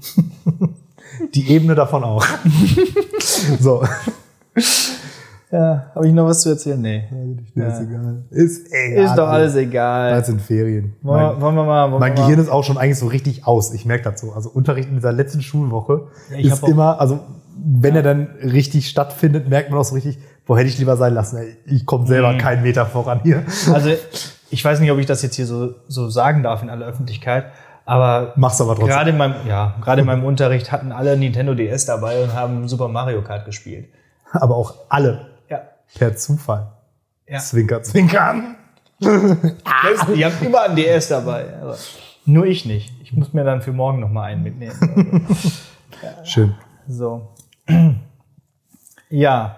[1.34, 2.24] Die Ebene davon auch.
[3.60, 3.84] so.
[5.52, 6.80] Ja, habe ich noch was zu erzählen?
[6.80, 7.08] Nee.
[7.56, 8.22] Ist egal.
[8.30, 9.04] Ist egal.
[9.04, 10.12] Ist doch alles egal.
[10.12, 10.94] Das sind Ferien.
[11.02, 11.90] Wollen wollen wir mal.
[11.90, 13.74] Wollen Mein Gehirn mal ist auch schon eigentlich so richtig aus.
[13.74, 14.32] Ich merke das so.
[14.32, 17.18] Also Unterricht in dieser letzten Schulwoche Ja, ist immer, also
[17.62, 21.14] wenn er dann richtig stattfindet, merkt man auch so richtig, wo hätte ich lieber sein
[21.14, 21.38] lassen.
[21.66, 22.38] Ich komme selber Mhm.
[22.38, 23.42] keinen Meter voran hier.
[23.74, 23.90] also
[24.50, 27.46] ich weiß nicht, ob ich das jetzt hier so, so sagen darf in aller Öffentlichkeit,
[27.84, 28.88] aber Mach's aber trotzdem.
[28.88, 32.68] gerade in meinem, ja, gerade in meinem Unterricht hatten alle Nintendo DS dabei und haben
[32.68, 33.86] Super Mario Kart gespielt.
[34.32, 35.26] Aber auch alle Ja.
[35.94, 36.72] Per Zufall.
[37.28, 37.38] Ja.
[37.38, 38.56] Zwinker, zwinkern.
[39.00, 41.54] Die haben immer einen DS dabei.
[41.62, 41.74] Also,
[42.26, 42.92] nur ich nicht.
[43.02, 45.26] Ich muss mir dann für morgen noch mal einen mitnehmen.
[46.24, 46.54] Schön.
[46.88, 47.28] So.
[49.08, 49.56] Ja.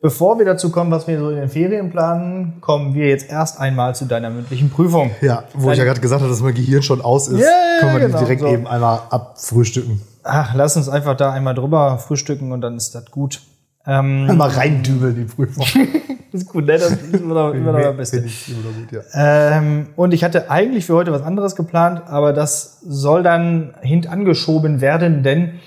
[0.00, 3.58] Bevor wir dazu kommen, was wir so in den Ferien planen, kommen wir jetzt erst
[3.58, 5.12] einmal zu deiner mündlichen Prüfung.
[5.22, 7.80] Ja, wo ich ja gerade gesagt habe, dass mein Gehirn schon aus ist, Ja, ja,
[7.80, 8.48] können wir genau, die direkt so.
[8.48, 10.02] eben einmal abfrühstücken.
[10.22, 13.40] Ach, lass uns einfach da einmal drüber frühstücken und dann ist das gut.
[13.86, 15.64] Ähm, Einmal reindübeln die Prüfung.
[16.32, 16.78] das ist gut, ne?
[16.78, 18.16] Das ist immer noch, immer noch der Beste.
[18.16, 19.58] Finde ich immer noch gut, ja.
[19.58, 24.80] Ähm, und ich hatte eigentlich für heute was anderes geplant, aber das soll dann hintangeschoben
[24.80, 25.60] werden, denn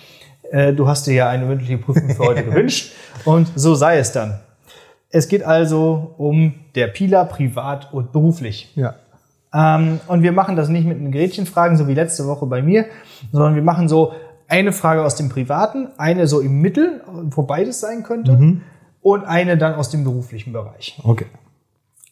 [0.52, 2.94] äh, du hast dir ja eine mündliche Prüfung für heute gewünscht
[3.26, 4.40] und so sei es dann.
[5.10, 8.74] Es geht also um der Pila privat und beruflich.
[8.76, 8.96] ja.
[9.54, 12.86] Ähm, und wir machen das nicht mit den Gretchenfragen, so wie letzte Woche bei mir,
[13.32, 14.14] sondern wir machen so
[14.48, 18.60] eine Frage aus dem Privaten, eine so im Mittel, wo beides sein könnte,
[19.02, 21.00] und eine dann aus dem beruflichen Bereich.
[21.04, 21.28] Okay.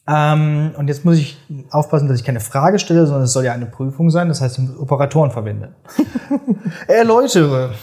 [0.08, 1.36] Ähm, und jetzt muss ich
[1.70, 4.28] aufpassen, dass ich keine Frage stelle, sondern es soll ja eine Prüfung sein.
[4.28, 5.74] Das heißt, ich muss Operatoren verwenden.
[6.86, 7.74] Erläutere,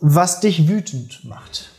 [0.00, 1.70] was dich wütend macht.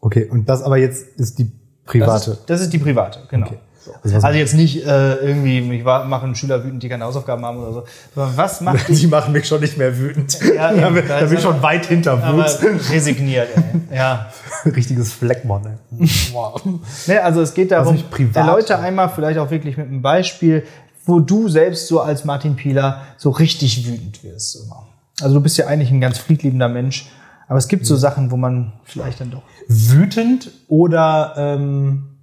[0.00, 2.30] Okay, und das aber jetzt ist die Das private.
[2.32, 3.46] ist, das ist die private, genau.
[3.46, 3.58] Okay.
[3.86, 3.92] So.
[4.02, 7.72] Also Also jetzt nicht äh, irgendwie, mich machen Schüler wütend, die keine Hausaufgaben haben oder
[7.72, 7.84] so.
[8.14, 10.38] Sondern was macht dich Die machen mich schon nicht mehr wütend.
[10.54, 10.94] Ja, da eben.
[10.94, 12.58] bin, Da da ist bin ich schon weit hinter Wut.
[12.90, 13.48] resigniert?
[13.56, 13.62] Ey.
[13.96, 14.26] Ja.
[14.64, 16.08] Richtiges Fleckmon, ey.
[16.32, 16.60] Wow.
[17.06, 20.02] Ne, also es geht darum, Was mich privat- erläutere einmal vielleicht auch wirklich mit einem
[20.02, 20.64] Beispiel,
[21.04, 24.56] wo du selbst so als Martin Pieler so richtig wütend wirst.
[24.64, 24.86] Immer.
[25.20, 27.06] Also du bist ja eigentlich ein ganz friedliebender Mensch,
[27.48, 29.42] Aber es gibt so Sachen, wo man vielleicht dann doch.
[29.68, 32.15] Wütend oder ähm, äh,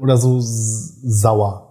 [0.00, 1.64] oder so sauer.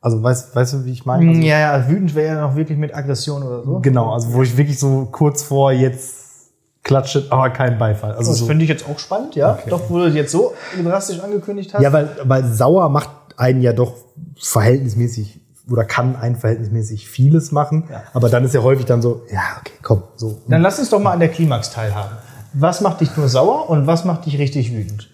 [0.00, 1.28] Also weißt, weißt du, wie ich meine?
[1.30, 3.80] Also, ja, ja, wütend wäre ja noch wirklich mit Aggression oder so.
[3.80, 8.12] Genau, also wo ich wirklich so kurz vor jetzt klatsche, aber kein Beifall.
[8.12, 9.54] Also Das so, finde ich jetzt auch spannend, ja.
[9.54, 9.70] Okay.
[9.70, 11.82] Doch, wo du jetzt so drastisch angekündigt hast.
[11.82, 13.94] ja, weil, weil sauer macht einen ja doch
[14.38, 17.84] verhältnismäßig oder kann einen verhältnismäßig vieles machen.
[17.90, 18.02] Ja.
[18.12, 20.38] Aber dann ist ja häufig dann so, ja, okay, komm, so.
[20.46, 22.18] Dann lass uns doch mal an der Klimax teilhaben.
[22.52, 25.08] Was macht dich nur sauer und was macht dich richtig wütend?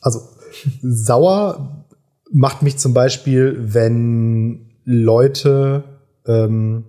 [0.00, 0.20] Also
[0.82, 1.84] sauer
[2.30, 5.84] macht mich zum Beispiel, wenn Leute
[6.26, 6.84] ähm,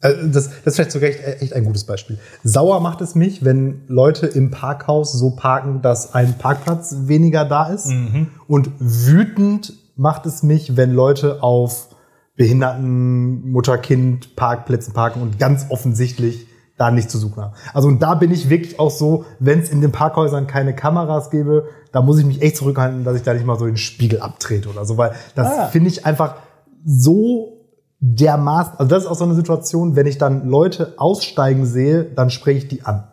[0.00, 2.18] äh, das, das ist vielleicht sogar echt, echt ein gutes Beispiel.
[2.42, 7.68] Sauer macht es mich, wenn Leute im Parkhaus so parken, dass ein Parkplatz weniger da
[7.68, 7.86] ist.
[8.46, 11.88] Und wütend macht es mich, wenn Leute auf
[12.36, 16.46] Behinderten, Mutter-Kind, Parkplätzen parken und ganz offensichtlich
[16.80, 17.52] da nicht zu suchen haben.
[17.74, 21.28] Also und da bin ich wirklich auch so, wenn es in den Parkhäusern keine Kameras
[21.30, 24.20] gäbe, da muss ich mich echt zurückhalten, dass ich da nicht mal so den Spiegel
[24.20, 25.66] abtrete oder so, weil das Ah.
[25.66, 26.36] finde ich einfach
[26.86, 27.58] so
[28.00, 32.30] dermaßen, also das ist auch so eine Situation, wenn ich dann Leute aussteigen sehe, dann
[32.30, 33.04] spreche ich die an.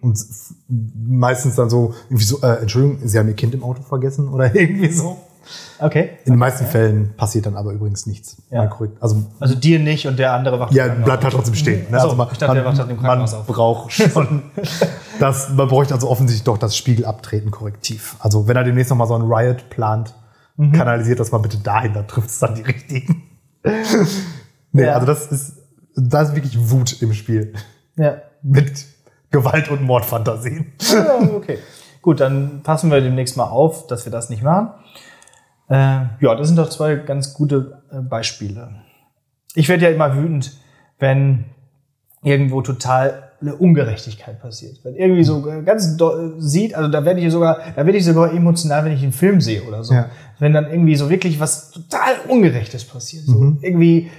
[0.00, 3.82] Und f- meistens dann so, irgendwie so, äh, Entschuldigung, Sie haben Ihr Kind im Auto
[3.82, 5.16] vergessen oder irgendwie so.
[5.78, 6.10] Okay.
[6.24, 8.36] In den meisten Fällen passiert dann aber übrigens nichts.
[8.50, 8.70] Ja.
[9.00, 11.90] Also Also dir nicht und der andere wacht ja, bleibt halt trotzdem stehen.
[11.90, 11.98] Ne?
[11.98, 13.46] So, also man, ich dachte, der wacht halt im man Krankenhaus auf.
[13.46, 14.42] braucht schon
[15.20, 18.16] das, man bräuchte also offensichtlich doch das Spiegelabtreten korrektiv.
[18.20, 20.14] Also wenn er demnächst noch mal so ein Riot plant,
[20.58, 20.72] Mhm.
[20.72, 23.22] kanalisiert das mal bitte dahin, dann trifft es dann die richtigen.
[24.72, 24.94] nee, Ja.
[24.94, 25.54] also das ist,
[25.96, 27.54] da ist wirklich Wut im Spiel.
[27.96, 28.16] Ja.
[28.42, 28.84] Mit
[29.30, 30.72] Gewalt und Mordfantasien.
[30.92, 31.58] ja, okay.
[32.02, 34.70] Gut, dann passen wir demnächst mal auf, dass wir das nicht machen.
[35.72, 38.68] Äh, ja, das sind doch zwei ganz gute äh, Beispiele.
[39.54, 40.52] Ich werde ja immer wütend,
[40.98, 41.46] wenn
[42.22, 44.84] irgendwo total eine Ungerechtigkeit passiert.
[44.84, 48.04] Wenn irgendwie so äh, ganz do- sieht, also da werde ich sogar, da werde ich
[48.04, 49.94] sogar emotional, wenn ich einen Film sehe oder so.
[49.94, 50.10] Ja.
[50.38, 53.24] Wenn dann irgendwie so wirklich was total Ungerechtes passiert.
[53.24, 54.10] So irgendwie,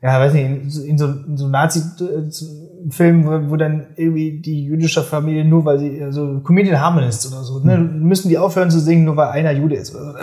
[0.00, 4.64] ja, weiß nicht, in, so- in so, in so Nazi-Filmen, wo, wo dann irgendwie die
[4.64, 8.78] jüdische Familie, nur weil sie, also Comedian Harmonists oder so, ne, müssen die aufhören zu
[8.80, 9.94] singen, nur weil einer Jude ist.
[9.94, 10.18] Oder so.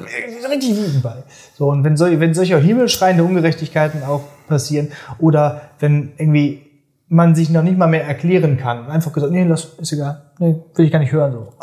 [0.50, 1.24] Richtig wütend bei.
[1.58, 6.62] So, und wenn, sol wenn solche himmelschreiende Ungerechtigkeiten auch passieren, oder wenn irgendwie
[7.08, 10.56] man sich noch nicht mal mehr erklären kann, einfach gesagt, nee, das ist egal, nee,
[10.74, 11.54] will ich gar nicht hören, so.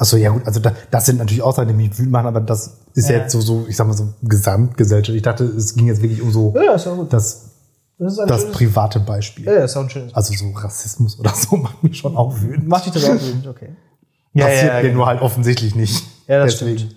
[0.00, 2.26] Ah, ja, Achso, ja gut, also da, das sind natürlich Aussagen, die mich wütend machen,
[2.26, 3.16] aber das ist ja.
[3.16, 3.22] Ja.
[3.22, 5.14] jetzt so, so, ich sag mal so Gesamtgesellschaft.
[5.16, 7.12] Ich dachte, es ging jetzt wirklich um so Ja, ist auch gut.
[7.12, 7.50] das,
[7.98, 9.44] Das ist das schönes, private Beispiel.
[9.44, 10.14] ja, ist auch ein schönes.
[10.14, 12.66] Also so Rassismus oder so macht mich schon auch wütend.
[12.68, 13.70] Macht dich das auch wütend, okay.
[14.36, 14.94] Passiert mir genau.
[14.94, 16.04] nur halt offensichtlich nicht.
[16.28, 16.78] Ja, das Deswegen.
[16.78, 16.96] stimmt.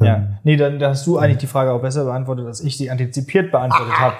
[0.00, 0.28] Ja.
[0.42, 3.52] Nee, dann da hast du eigentlich die Frage auch besser beantwortet, als ich sie antizipiert
[3.52, 4.14] beantwortet habe.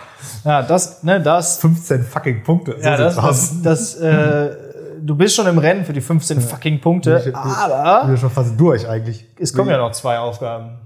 [0.44, 2.76] Ja, das, ne, das, 15 fucking Punkte.
[2.80, 4.50] ja, das, das, das äh,
[5.07, 8.14] du bist schon im Rennen für die 15 fucking Punkte, Ich- ich- Ich aber bin
[8.14, 9.27] ja schon fast durch eigentlich.
[9.38, 10.79] es kommen ja noch zwei Aufgaben.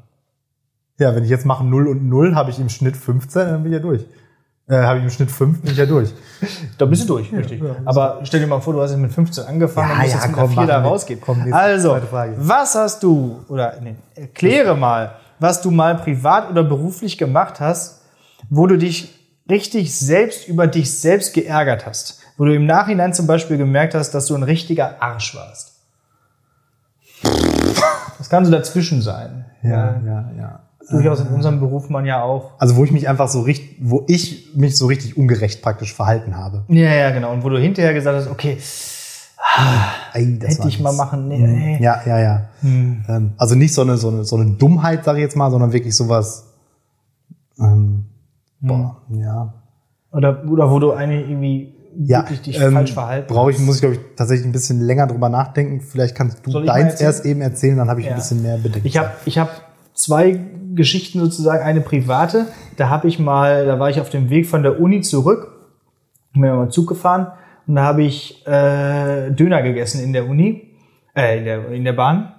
[0.99, 3.73] Ja, wenn ich jetzt mache 0 und 0, habe ich im Schnitt 15, dann bin
[3.73, 4.05] ich ja durch.
[4.69, 6.11] Äh, habe ich im Schnitt 5, bin ich ja durch.
[6.77, 7.63] Da bist du durch, richtig.
[7.63, 7.77] ja.
[7.87, 10.19] Aber stell dir mal vor, du hast jetzt mit 15 angefangen Ja, und musst ja,
[10.19, 11.21] jetzt mit komm, einer 4 da rausgehen.
[11.25, 11.97] Komm, also,
[12.37, 18.03] was hast du, oder nee, erkläre mal, was du mal privat oder beruflich gemacht hast,
[18.51, 19.15] wo du dich
[19.49, 22.18] richtig selbst über dich selbst geärgert hast.
[22.38, 25.74] Wo du im Nachhinein zum Beispiel gemerkt hast, dass du ein richtiger Arsch warst.
[28.16, 29.44] Das kann so dazwischen sein.
[29.62, 30.01] ja,
[30.37, 30.61] ja.
[30.90, 32.53] Durchaus in unserem Beruf man ja auch.
[32.59, 36.37] Also wo ich mich einfach so richtig, wo ich mich so richtig ungerecht praktisch verhalten
[36.37, 36.64] habe.
[36.68, 37.33] Ja, ja, genau.
[37.33, 41.29] Und wo du hinterher gesagt hast, okay, das hätte ich mal machen.
[41.29, 41.83] Nee, nee.
[41.83, 42.48] Ja, ja, ja.
[42.62, 45.72] Ähm, also nicht so eine, so eine, so eine Dummheit, sage ich jetzt mal, sondern
[45.72, 46.46] wirklich sowas.
[47.59, 48.07] Ähm,
[48.61, 49.53] boah, ja.
[50.12, 53.77] Oder, oder wo du eigentlich irgendwie Ja, wirklich dich ähm, falsch verhalten brauche ich, muss
[53.77, 55.81] ich, glaube ich, tatsächlich ein bisschen länger drüber nachdenken.
[55.81, 58.12] Vielleicht kannst du deins erst eben erzählen, dann habe ich Ja.
[58.12, 58.87] ein bisschen mehr Bedenken.
[58.87, 59.51] Ich habe ich hab
[59.94, 60.38] zwei
[60.74, 62.46] Geschichten sozusagen, eine private.
[62.77, 65.68] Da habe ich mal, da war ich auf dem Weg von der Uni zurück,
[66.33, 67.29] bin mir mal Zug gefahren
[67.66, 70.77] und da habe ich äh, Döner gegessen in der Uni,
[71.16, 72.33] äh, in der, in der Bahn.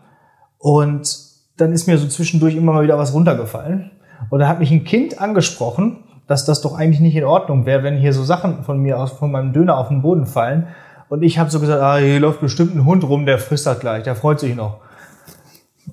[0.57, 1.17] Und
[1.57, 3.91] dann ist mir so zwischendurch immer mal wieder was runtergefallen.
[4.29, 7.81] Und da hat mich ein Kind angesprochen, dass das doch eigentlich nicht in Ordnung wäre,
[7.81, 10.67] wenn hier so Sachen von mir aus, von meinem Döner auf den Boden fallen.
[11.09, 13.79] Und ich habe so gesagt, ah, hier läuft bestimmt ein Hund rum, der frisst das
[13.79, 14.77] gleich, der freut sich noch.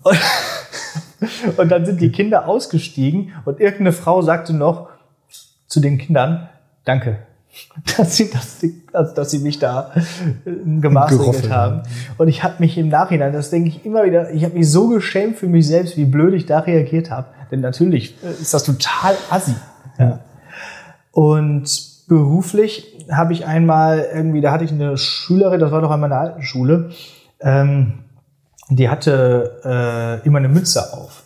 [0.03, 0.19] Und,
[1.57, 4.91] und dann sind die Kinder ausgestiegen und irgendeine Frau sagte noch
[5.69, 6.51] zu den Kindern,
[6.85, 7.21] danke,
[7.97, 9.91] dass sie, dass sie, also dass sie mich da
[10.45, 11.85] äh, gemaßregelt haben.
[12.19, 14.89] Und ich habe mich im Nachhinein, das denke ich immer wieder, ich habe mich so
[14.89, 17.29] geschämt für mich selbst, wie blöd ich da reagiert habe.
[17.51, 19.55] Denn natürlich äh, ist das total assi.
[19.99, 20.21] Ja.
[21.17, 21.65] Und
[22.09, 26.19] beruflich habe ich einmal irgendwie, da hatte ich eine Schülerin, das war doch an meiner
[26.19, 26.91] alten Schule,
[27.41, 27.95] ähm,
[28.69, 31.23] die hatte äh, immer eine Mütze auf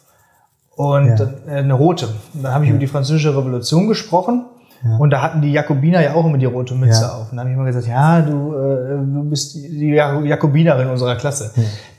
[0.77, 1.29] und Ja.
[1.49, 2.07] äh, eine rote.
[2.35, 4.45] Und dann habe ich über die französische Revolution gesprochen.
[4.85, 4.97] Ja.
[4.99, 7.09] Und da hatten die Jakobiner ja auch immer die rote Mütze Ja.
[7.15, 7.33] auf.
[7.33, 11.17] Und dann habe ich immer gesagt, ja, du, äh, du bist die Ja- Jakobinerin unserer
[11.17, 11.51] Klasse.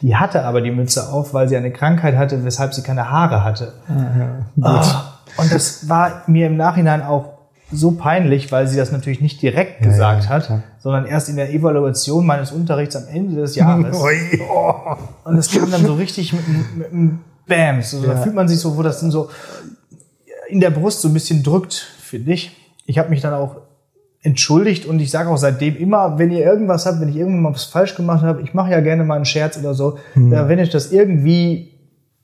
[0.01, 3.43] Die hatte aber die Mütze auf, weil sie eine Krankheit hatte, weshalb sie keine Haare
[3.43, 3.73] hatte.
[4.61, 5.01] Ah,
[5.35, 7.40] und das war mir im Nachhinein auch
[7.71, 11.53] so peinlich, weil sie das natürlich nicht direkt gesagt ja, hat, sondern erst in der
[11.53, 13.97] Evaluation meines Unterrichts am Ende des Jahres.
[14.01, 14.41] Ui.
[15.23, 17.81] Und das kam dann so richtig mit, einem- mit einem Bam.
[17.81, 18.21] So, Da Ja.
[18.21, 19.29] fühlt man sich so, wo das dann so
[20.49, 22.51] in der Brust so ein bisschen drückt, finde ich.
[22.85, 23.57] Ich habe mich dann auch
[24.21, 27.53] entschuldigt und ich sage auch seitdem immer, wenn ihr irgendwas habt, wenn ich irgendwann mal
[27.53, 30.31] was falsch gemacht habe, ich mache ja gerne mal einen Scherz oder so, Hm.
[30.31, 31.69] ja, wenn ich das irgendwie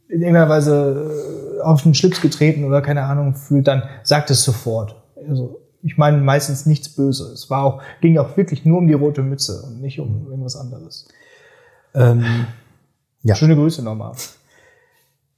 [0.10, 1.10] in irgendeiner Weise
[1.58, 4.96] äh, auf den Schlips getreten oder keine Ahnung fühlt, dann sagt es sofort.
[5.28, 7.32] Also ich meine meistens nichts Böses.
[7.32, 10.56] Es war auch, ging auch wirklich nur um die rote Mütze und nicht um irgendwas
[10.56, 11.08] anderes.
[11.94, 12.46] Ähm,
[13.24, 13.36] ja.
[13.36, 14.14] Schöne Grüße nochmal.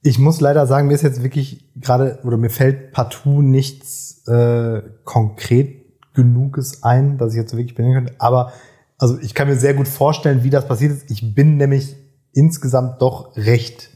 [0.01, 4.81] Ich muss leider sagen, mir ist jetzt wirklich gerade, oder mir fällt partout nichts äh,
[5.03, 8.15] konkret genuges ein, dass ich jetzt so wirklich benennen könnte.
[8.19, 8.53] Aber
[8.97, 11.11] also ich kann mir sehr gut vorstellen, wie das passiert ist.
[11.11, 11.95] Ich bin nämlich
[12.33, 13.89] insgesamt doch recht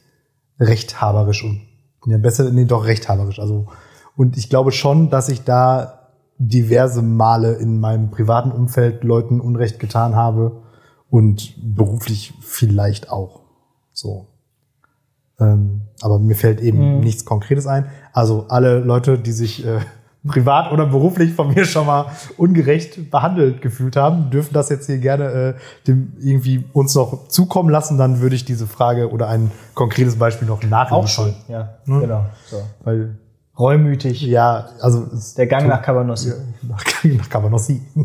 [0.59, 1.61] rechthaberisch und
[2.05, 3.39] ja, besser, nee, doch rechthaberisch.
[3.39, 3.67] Also,
[4.15, 5.99] und ich glaube schon, dass ich da
[6.37, 10.63] diverse Male in meinem privaten Umfeld Leuten Unrecht getan habe
[11.09, 13.41] und beruflich vielleicht auch.
[13.91, 14.27] So.
[15.39, 17.85] Ähm, aber mir fällt eben nichts Konkretes ein.
[18.11, 19.79] Also alle Leute, die sich äh,
[20.27, 24.99] privat oder beruflich von mir schon mal ungerecht behandelt gefühlt haben, dürfen das jetzt hier
[24.99, 25.53] gerne äh,
[25.87, 27.97] dem irgendwie uns noch zukommen lassen.
[27.97, 31.03] Dann würde ich diese Frage oder ein konkretes Beispiel noch nachliefern.
[31.03, 32.25] Auch schon, ja, genau.
[32.45, 32.57] So.
[32.83, 33.17] Weil,
[33.57, 34.21] Reumütig.
[34.23, 36.33] ja, also Der Gang nach Cabanossi.
[36.63, 37.81] nach, nach Cabanossi.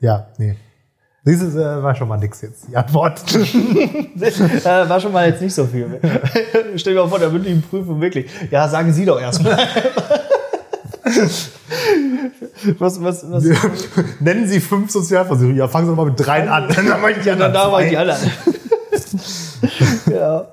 [0.00, 0.56] ja, nee.
[1.24, 3.22] Dieses äh, war schon mal nix jetzt, die Antwort.
[3.34, 6.00] äh, war schon mal jetzt nicht so viel.
[6.76, 8.28] Stell dir mal vor, der mündlichen Prüfung wirklich.
[8.50, 9.56] Ja, sagen Sie doch erstmal.
[12.78, 13.44] was, was, was?
[14.18, 15.58] Nennen Sie fünf Sozialversicherungen.
[15.58, 16.68] Ja, fangen Sie doch mal mit dreien an.
[16.74, 18.30] Dann mache ich die anderen da war ich die anderen.
[20.10, 20.46] ja.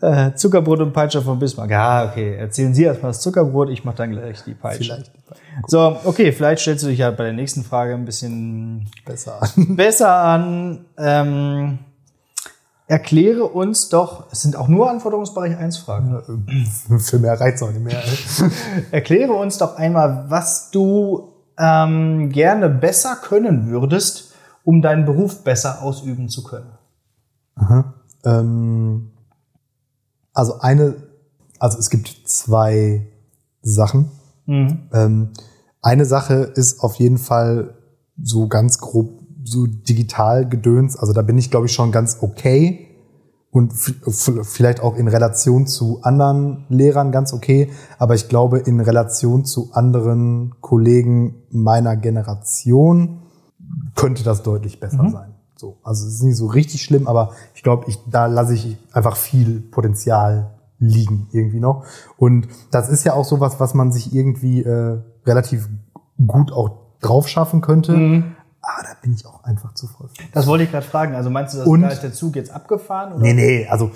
[0.00, 1.70] Äh, Zuckerbrot und Peitsche von Bismarck.
[1.70, 2.36] Ja, okay.
[2.36, 4.94] Erzählen Sie erstmal das Zuckerbrot, ich mache dann gleich die Peitsche.
[4.94, 5.12] Vielleicht
[5.66, 9.50] So, okay, vielleicht stellst du dich ja bei der nächsten Frage ein bisschen besser an.
[9.76, 10.84] besser an.
[10.98, 11.78] Ähm,
[12.86, 16.46] erkläre uns doch, es sind auch nur Anforderungsbereich 1 Fragen.
[16.98, 18.02] Für mehr reizt auch nicht mehr.
[18.90, 25.82] Erkläre uns doch einmal, was du ähm, gerne besser können würdest, um deinen Beruf besser
[25.82, 26.72] ausüben zu können.
[28.24, 29.10] ähm,
[30.32, 30.96] also eine,
[31.58, 33.06] also es gibt zwei
[33.62, 34.10] Sachen.
[34.46, 34.88] Mhm.
[34.92, 35.30] Ähm,
[35.82, 37.74] eine Sache ist auf jeden Fall
[38.22, 40.96] so ganz grob so digital gedöns.
[40.96, 42.86] Also da bin ich, glaube ich, schon ganz okay
[43.50, 47.70] und vielleicht auch in Relation zu anderen Lehrern ganz okay.
[47.98, 53.22] Aber ich glaube, in Relation zu anderen Kollegen meiner Generation
[53.96, 55.34] könnte das deutlich besser sein.
[55.60, 58.78] So, also es ist nicht so richtig schlimm, aber ich glaube, ich, da lasse ich
[58.92, 61.84] einfach viel Potenzial liegen irgendwie noch.
[62.16, 65.68] Und das ist ja auch sowas, was man sich irgendwie äh, relativ
[66.26, 66.70] gut auch
[67.02, 67.92] drauf schaffen könnte.
[67.92, 70.08] Aber da bin ich auch einfach zu voll.
[70.32, 71.14] Das wollte ich gerade fragen.
[71.14, 73.12] Also meinst du, dass Und- da ist der Zug jetzt abgefahren?
[73.12, 73.22] Oder?
[73.22, 73.90] Nee, nee, also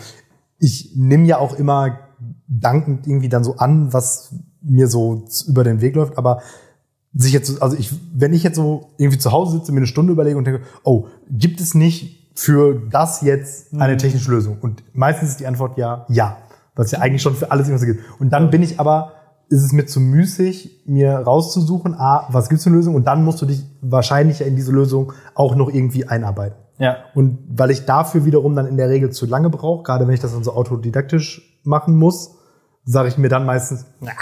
[0.59, 1.98] ich nehme ja auch immer
[2.46, 6.42] dankend irgendwie dann so an, was mir so über den Weg läuft, aber
[7.14, 9.87] sich jetzt, so- also ich, wenn ich jetzt so irgendwie zu Hause sitze, mir eine
[9.87, 14.59] Stunde überlege und denke, oh, gibt es nicht für das jetzt eine technische Lösung?
[14.61, 16.38] Und meistens ist die Antwort ja, ja.
[16.74, 18.00] Was ja eigentlich schon für alles irgendwas gibt.
[18.20, 19.12] Und dann bin ich aber,
[19.48, 22.96] ist es mir zu müßig, mir rauszusuchen, ah, was gibt's für eine Lösung?
[22.96, 26.59] Und dann musst du dich wahrscheinlich ja in diese Lösung auch noch irgendwie einarbeiten.
[26.79, 26.96] Ja.
[27.14, 30.20] Und weil ich dafür wiederum dann in der Regel zu lange brauche, gerade wenn ich
[30.20, 32.35] das dann so autodidaktisch machen muss,
[32.84, 34.12] sage ich mir dann meistens, na,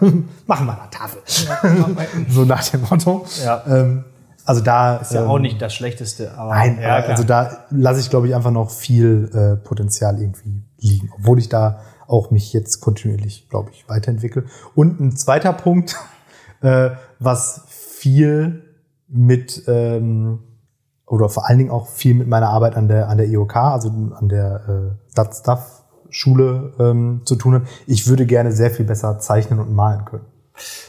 [0.46, 1.22] machen wir der Tafel.
[2.28, 3.26] so nach dem Motto.
[3.44, 3.62] Ja.
[3.66, 4.04] Ähm,
[4.44, 6.32] also da Ist ja ähm, auch nicht das Schlechteste.
[6.38, 10.62] Aber Nein, ja, also da lasse ich, glaube ich, einfach noch viel äh, Potenzial irgendwie
[10.78, 14.44] liegen, obwohl ich da auch mich jetzt kontinuierlich, glaube ich, weiterentwickle.
[14.76, 15.96] Und ein zweiter Punkt,
[16.60, 18.62] äh, was viel
[19.08, 20.40] mit ähm,
[21.06, 23.88] oder vor allen Dingen auch viel mit meiner Arbeit an der an der IOK, also
[23.88, 25.75] an der äh, Dat Stuff
[26.16, 27.62] Schule ähm, zu tun hat.
[27.86, 30.24] Ich würde gerne sehr viel besser zeichnen und malen können.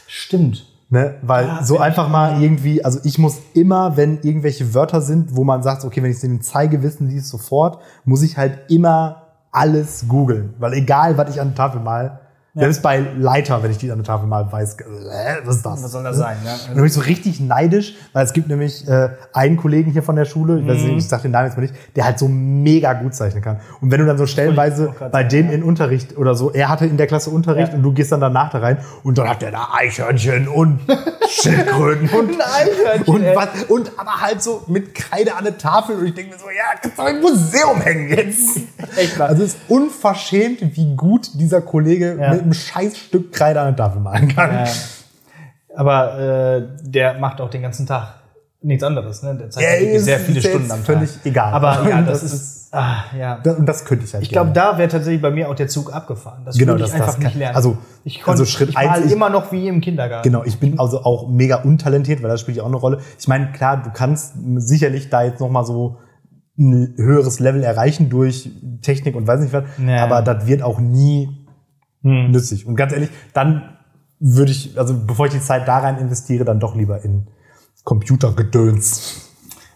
[0.06, 0.64] Stimmt.
[0.90, 1.16] Ne?
[1.20, 5.02] Weil Ja, so bin ich- einfach mal irgendwie, also ich muss immer, wenn irgendwelche Wörter
[5.02, 8.38] sind, wo man sagt, okay, wenn ich es in den Zeigewissen liest sofort, muss ich
[8.38, 10.54] halt immer alles googeln.
[10.58, 12.20] Weil egal, was ich an der Tafel mal,
[12.58, 14.84] Selbst bei Leiter, wenn ich die an der Tafel mal weiß, äh,
[15.44, 15.82] was ist das?
[15.84, 16.36] Was soll das sein?
[16.44, 16.52] Ja?
[16.52, 20.02] Und dann bin ich so richtig neidisch, weil es gibt nämlich äh, einen Kollegen hier
[20.02, 20.86] von der Schule, ich, weiß Mhm.
[20.88, 23.60] nicht, ich sag den Namen jetzt mal nicht, der halt so mega gut zeichnen kann.
[23.80, 26.96] Und wenn du dann so stellenweise bei dem in Unterricht oder so, er hatte in
[26.96, 27.74] der Klasse Unterricht Ja.
[27.76, 30.80] und du gehst dann danach da rein und dann hat der da Eichhörnchen und
[31.28, 35.96] Schildkröten und Ein Eichhörnchen, und, was, und aber halt so mit Kreide an der Tafel
[35.96, 38.60] und ich denke mir so, ja, kannst du doch im Museum hängen jetzt.
[38.96, 39.28] Echt wahr.
[39.28, 42.32] Also es ist unverschämt, wie gut dieser Kollege Ja.
[42.34, 44.52] mit einem Scheißstück Kreide an der Tafel malen kann.
[44.52, 44.64] Ja.
[45.76, 48.14] Aber äh, der macht auch den ganzen Tag
[48.62, 49.22] nichts anderes.
[49.22, 49.36] Ne?
[49.36, 50.86] Der zeigt Ja, wirklich ist- sehr viele ist Stunden am Tag.
[50.86, 51.52] völlig egal.
[51.52, 53.38] Aber ja, das, Das ist, ah, ja.
[53.42, 55.68] Da- Und das könnte ich halt Ich glaube, da wäre tatsächlich bei mir auch der
[55.68, 56.42] Zug abgefahren.
[56.44, 57.54] Das Genau, würde ich das- einfach das nicht lernen.
[57.54, 60.28] also- ich konnte, also Schritt ich eins, mal ich- immer noch wie im Kindergarten.
[60.28, 62.98] Genau, ich bin also auch mega untalentiert, weil das spielt ja auch eine Rolle.
[63.18, 65.98] Ich meine, klar, du kannst sicherlich da jetzt noch mal so
[66.58, 68.50] ein höheres Level erreichen durch
[68.82, 70.02] Technik und weiß nicht was, Ja.
[70.02, 71.37] aber das wird auch nie
[72.08, 72.30] Hm.
[72.30, 72.66] nützlich.
[72.66, 73.76] Und ganz ehrlich, dann
[74.20, 77.28] würde ich, also bevor ich die Zeit da rein investiere, dann doch lieber in
[77.84, 79.24] Computergedöns.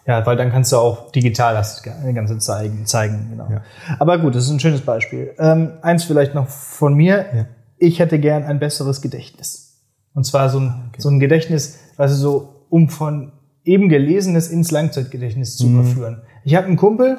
[0.06, 2.86] Ja, weil dann kannst du auch digital das Ganze zeigen.
[2.86, 3.48] zeigen genau.
[3.48, 3.62] Ja.
[4.00, 5.32] Aber gut, das ist ein schönes Beispiel.
[5.38, 7.26] Ähm, eins vielleicht noch von mir.
[7.34, 7.46] Ja.
[7.78, 9.80] Ich hätte gern ein besseres Gedächtnis.
[10.12, 13.32] Und zwar so ein, so ein Gedächtnis, also so, um von
[13.64, 16.22] eben Gelesenes ins Langzeitgedächtnis zu überführen.
[16.44, 17.18] Ich habe einen Kumpel,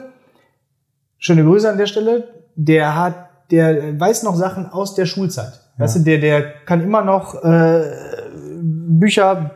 [1.18, 5.60] schöne Grüße an der Stelle, der hat, der weiß noch Sachen aus der Schulzeit.
[5.78, 7.84] Weißt du, der, der kann immer noch äh,
[8.62, 9.52] Bücher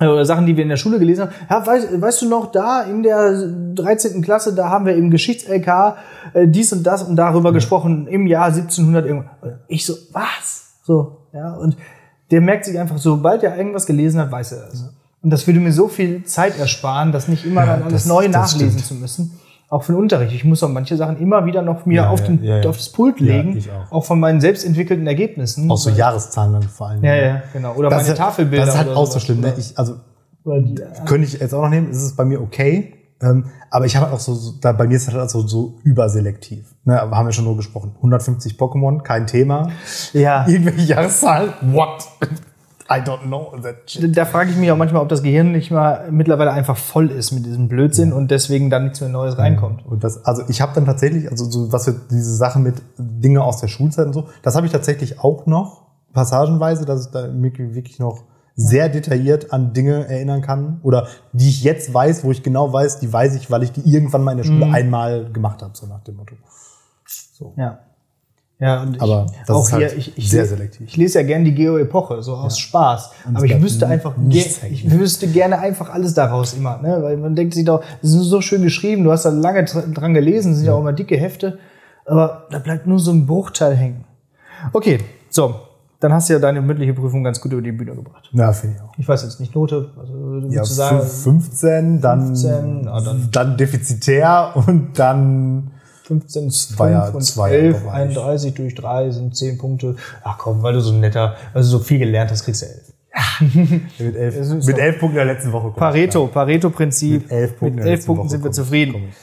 [0.00, 1.32] äh, oder Sachen, die wir in der Schule gelesen haben.
[1.50, 4.22] Ja, weißt, weißt du noch, da in der 13.
[4.22, 5.96] Klasse, da haben wir im Geschichts-LK
[6.34, 9.30] äh, dies und das und darüber gesprochen im Jahr 1700 irgendwas.
[9.68, 10.72] Ich so, was?
[10.84, 11.76] So, ja, und
[12.30, 14.90] der merkt sich einfach, sobald er irgendwas gelesen hat, weiß er das.
[15.22, 18.06] Und das würde mir so viel Zeit ersparen, das nicht immer Ja, dann alles das-
[18.06, 18.86] neu das nachlesen stimmt.
[18.86, 19.38] zu müssen.
[19.72, 20.34] Auch für den Unterricht.
[20.34, 22.68] Ich muss auch manche Sachen immer wieder noch mir Ja, auf, den, ja, ja.
[22.68, 23.56] auf das Pult legen.
[23.56, 24.04] ich auch.
[24.04, 25.70] von meinen selbst entwickelten Ergebnissen.
[25.70, 27.02] Auch so Jahreszahlen dann vor allem.
[27.02, 27.72] Ja, ja, genau.
[27.76, 28.66] Oder meine ist, Tafelbilder.
[28.66, 29.40] Das ist halt auch so schlimm.
[29.40, 29.54] Ne?
[29.56, 29.94] Ich, also
[30.44, 30.74] die,
[31.06, 32.92] könnte ich jetzt auch noch nehmen, ist es bei mir okay.
[33.22, 35.46] Ähm, aber ich habe halt auch so, so da, bei mir ist es halt so,
[35.46, 36.74] so überselektiv.
[36.84, 37.92] Ne, aber haben wir schon nur gesprochen.
[37.96, 39.70] 150 Pokémon, kein Thema.
[40.12, 40.46] ja.
[40.46, 42.06] Irgendwelche Jahreszahlen, what?
[42.94, 44.16] I don't know that shit.
[44.16, 47.32] Da frage ich mich auch manchmal, ob das Gehirn nicht mal mittlerweile einfach voll ist
[47.32, 49.86] mit diesem Blödsinn und deswegen dann nichts mehr Neues reinkommt.
[49.86, 53.42] Und das, also ich habe dann tatsächlich, also so was wir diese Sachen mit Dinge
[53.42, 57.28] aus der Schulzeit und so, das habe ich tatsächlich auch noch passagenweise, dass ich da
[57.32, 58.24] wirklich wirklich noch
[58.54, 62.98] sehr detailliert an Dinge erinnern kann oder die ich jetzt weiß, wo ich genau weiß,
[63.00, 64.74] die weiß ich, weil ich die irgendwann mal in der Schule Mhm.
[64.74, 66.34] einmal gemacht habe, so nach dem Motto.
[67.06, 67.54] So.
[67.56, 67.78] Ja.
[68.62, 70.86] Ja, und ich, Aber das auch ist halt hier, ich, ich, sehr lese- selektiv.
[70.88, 73.10] Ich lese ja gern die Geo-Epoche, so aus Spaß.
[73.26, 76.98] Und Aber ich wüsste einfach, ich wüsste gerne einfach alles daraus immer, ne?
[77.02, 79.88] Weil man denkt sich doch, das ist so schön geschrieben, du hast da lange dr-
[79.92, 81.58] dran gelesen, sind ja auch immer dicke Hefte,
[82.06, 84.04] aber da bleibt nur so ein Bruchteil hängen.
[84.72, 84.98] Okay,
[85.28, 85.56] so,
[85.98, 88.28] dann hast du ja deine mündliche Prüfung ganz gut über die Bühne gebracht.
[88.32, 88.92] Ja, finde ich auch.
[88.96, 93.56] Ich weiß jetzt nicht Note, also Ja, sagen, fünf- 15, dann, 15, ah, dann- dann
[93.56, 95.72] defizitär und dann
[96.20, 97.94] 15, War ja 5 und zwei 11, Bereich.
[97.94, 99.96] 31 durch 3 sind 10 Punkte.
[100.22, 102.92] Ach komm, weil du so ein netter, also so viel gelernt hast, kriegst du 11.
[103.98, 105.68] mit elf, Es ist mit doch- elf Punkten in der letzten Woche.
[105.68, 107.22] komm Pareto, Pareto-Prinzip.
[107.22, 108.92] Mit elf Punkten in Mit elf Punkten sind wir komm zufrieden.
[108.92, 109.14] komm ich.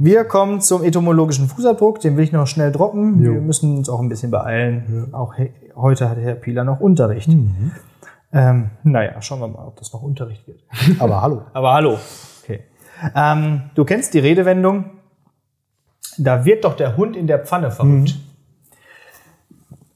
[0.00, 3.20] Wir kommen zum etymologischen Fußabdruck, den will ich noch schnell droppen.
[3.22, 3.32] Jo.
[3.34, 5.08] Wir müssen uns auch ein bisschen beeilen.
[5.12, 7.28] Auch he heute hat Herr Pieler noch Unterricht.
[7.28, 7.72] Mhm.
[8.32, 10.60] Ähm, naja, schauen wir mal, ob das noch Unterricht wird.
[11.00, 11.42] Aber hallo.
[11.52, 11.98] Aber hallo.
[12.44, 12.60] Okay.
[13.14, 14.84] Ähm, du kennst die Redewendung,
[16.18, 18.16] da wird doch der Hund in der Pfanne verrückt.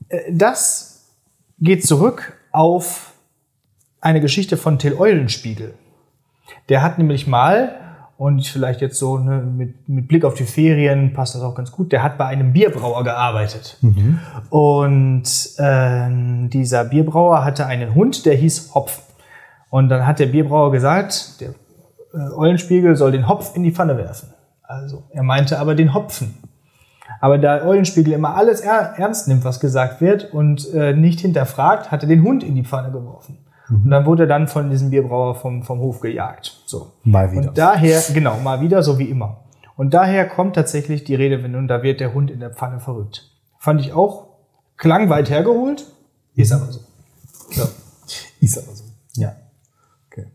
[0.08, 1.10] Äh, Das
[1.58, 3.12] geht zurück auf
[4.00, 5.74] eine Geschichte von Till Eulenspiegel.
[6.68, 7.78] Der hat nämlich mal,
[8.18, 11.70] und vielleicht jetzt so ne, mit, mit Blick auf die Ferien passt das auch ganz
[11.72, 13.78] gut, der hat bei einem Bierbrauer gearbeitet.
[14.50, 15.24] Und
[15.58, 19.02] ähm, dieser Bierbrauer hatte einen Hund, der hieß Hopf.
[19.70, 21.50] Und dann hat der Bierbrauer gesagt, der
[22.12, 24.31] äh, Eulenspiegel soll den Hopf in die Pfanne werfen.
[24.72, 26.34] Also er meinte aber den Hopfen.
[27.20, 31.90] Aber da Eulenspiegel immer alles er ernst nimmt, was gesagt wird und äh, nicht hinterfragt,
[31.90, 33.38] hat er den Hund in die Pfanne geworfen.
[33.68, 36.62] Und dann wurde er dann von diesem Bierbrauer vom, vom Hof gejagt.
[36.66, 36.92] So.
[37.04, 37.48] Mal wieder.
[37.48, 39.44] Und daher, genau, mal wieder, so wie immer.
[39.76, 43.30] Und daher kommt tatsächlich die Redewendung, da wird der Hund in der Pfanne verrückt.
[43.58, 44.26] Fand ich auch,
[44.76, 45.86] klang weit hergeholt,
[46.34, 46.80] ist aber so.
[47.50, 47.62] so.
[48.40, 48.84] Ist aber so.
[49.14, 49.36] Ja.
[50.10, 50.26] Okay.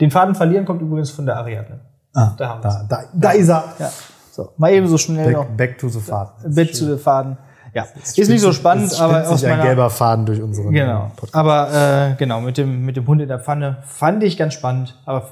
[0.00, 1.80] Den Faden verlieren kommt übrigens von der Ariadne.
[2.18, 3.64] Ah, Da haben da, da, da ist er.
[3.78, 3.90] Ja.
[4.32, 6.54] So, mal eben so schnell noch Back, back to the Faden.
[6.54, 7.36] Bett zu den Faden.
[7.74, 11.10] Ja, ist nicht so spannend, aber aus sich ein meiner, gelber Faden durch unseren Genau.
[11.16, 11.34] Podcast.
[11.34, 15.00] Aber äh, genau, mit dem, mit dem Hund in der Pfanne fand ich ganz spannend.
[15.04, 15.28] Aber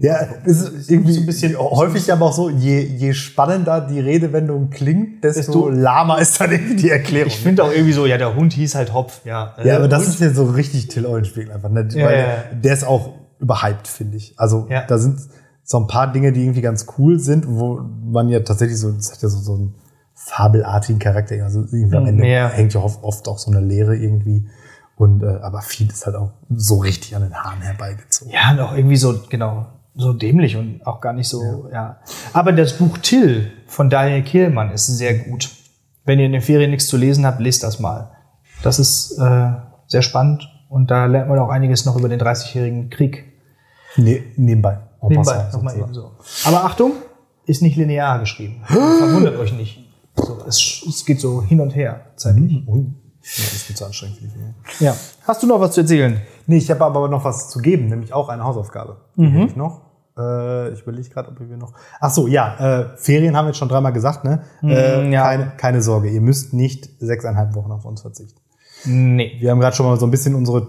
[0.00, 3.98] Ja, es ist irgendwie so ein bisschen häufig aber auch so, je, je spannender die
[4.00, 7.26] Redewendung klingt, desto, Desto- lahmer ist dann irgendwie die Erklärung.
[7.28, 9.54] Ich finde auch irgendwie so, ja, der Hund hieß halt Hopf, ja.
[9.58, 11.70] ja, Äh, aber das Hund- ist ja so richtig Till Eulenspiegel einfach.
[11.70, 11.88] Ne?
[11.92, 12.34] Ja, Weil ja, ja.
[12.52, 14.34] Der ist auch überhyped, finde ich.
[14.38, 15.18] Also da sind
[15.70, 19.12] so ein paar Dinge, die irgendwie ganz cool sind, wo man ja tatsächlich so, das
[19.12, 19.74] hat ja so, so einen
[20.14, 21.34] fabelartigen Charakter.
[21.44, 22.48] Also irgendwie am Ende Ja.
[22.48, 24.48] hängt ja oft, oft auch so eine Lehre irgendwie.
[24.96, 28.32] Und äh, aber viel ist halt auch so richtig an den Haaren herbeigezogen.
[28.32, 31.98] Ja, und auch irgendwie so, genau, so dämlich und auch gar nicht so, ja.
[32.32, 35.50] Aber das Buch Till von Daniel Kehlmann ist sehr gut.
[36.06, 38.10] Wenn ihr in den Ferien nichts zu lesen habt, lest das mal.
[38.62, 39.50] Das ist äh,
[39.86, 43.24] sehr spannend und da lernt man auch einiges noch über den 30-jährigen Krieg.
[43.96, 44.78] Ne, nebenbei.
[45.00, 46.10] En Nebenbei, nochmal eben so.
[46.44, 46.92] Aber Achtung,
[47.46, 48.62] ist nicht linear geschrieben.
[48.66, 49.84] Verwundert euch nicht.
[50.16, 52.66] So, es, es geht so hin und her zeitlich.
[52.66, 52.80] Ui.
[52.80, 54.54] Ja, das ist zu anstrengend für die Ferien.
[54.80, 54.96] Ja.
[55.26, 56.20] Hast du noch was zu erzählen?
[56.46, 58.96] Nee, ich habe aber noch was zu geben, nämlich auch eine Hausaufgabe.
[59.16, 59.46] Mhm.
[59.48, 59.82] ich noch.
[60.16, 61.72] Äh, ich überlege gerade, ob wir noch.
[62.00, 64.42] Ach so, ja, äh, Ferien haben wir jetzt schon dreimal gesagt, ne?
[64.62, 65.22] äh, Mm, ja.
[65.22, 68.40] keine, keine Sorge, ihr müsst nicht sechseinhalb Wochen auf uns verzichten.
[68.84, 69.36] Nee.
[69.40, 70.68] Wir haben gerade schon mal so ein bisschen unsere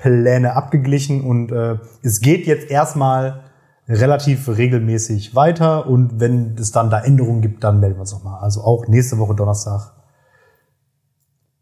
[0.00, 3.40] Terminpläne abgeglichen und äh, es geht jetzt erstmal
[3.88, 8.40] relativ regelmäßig weiter und wenn es dann da Änderungen gibt, dann melden wir uns nochmal.
[8.40, 9.92] Also auch nächste Woche Donnerstag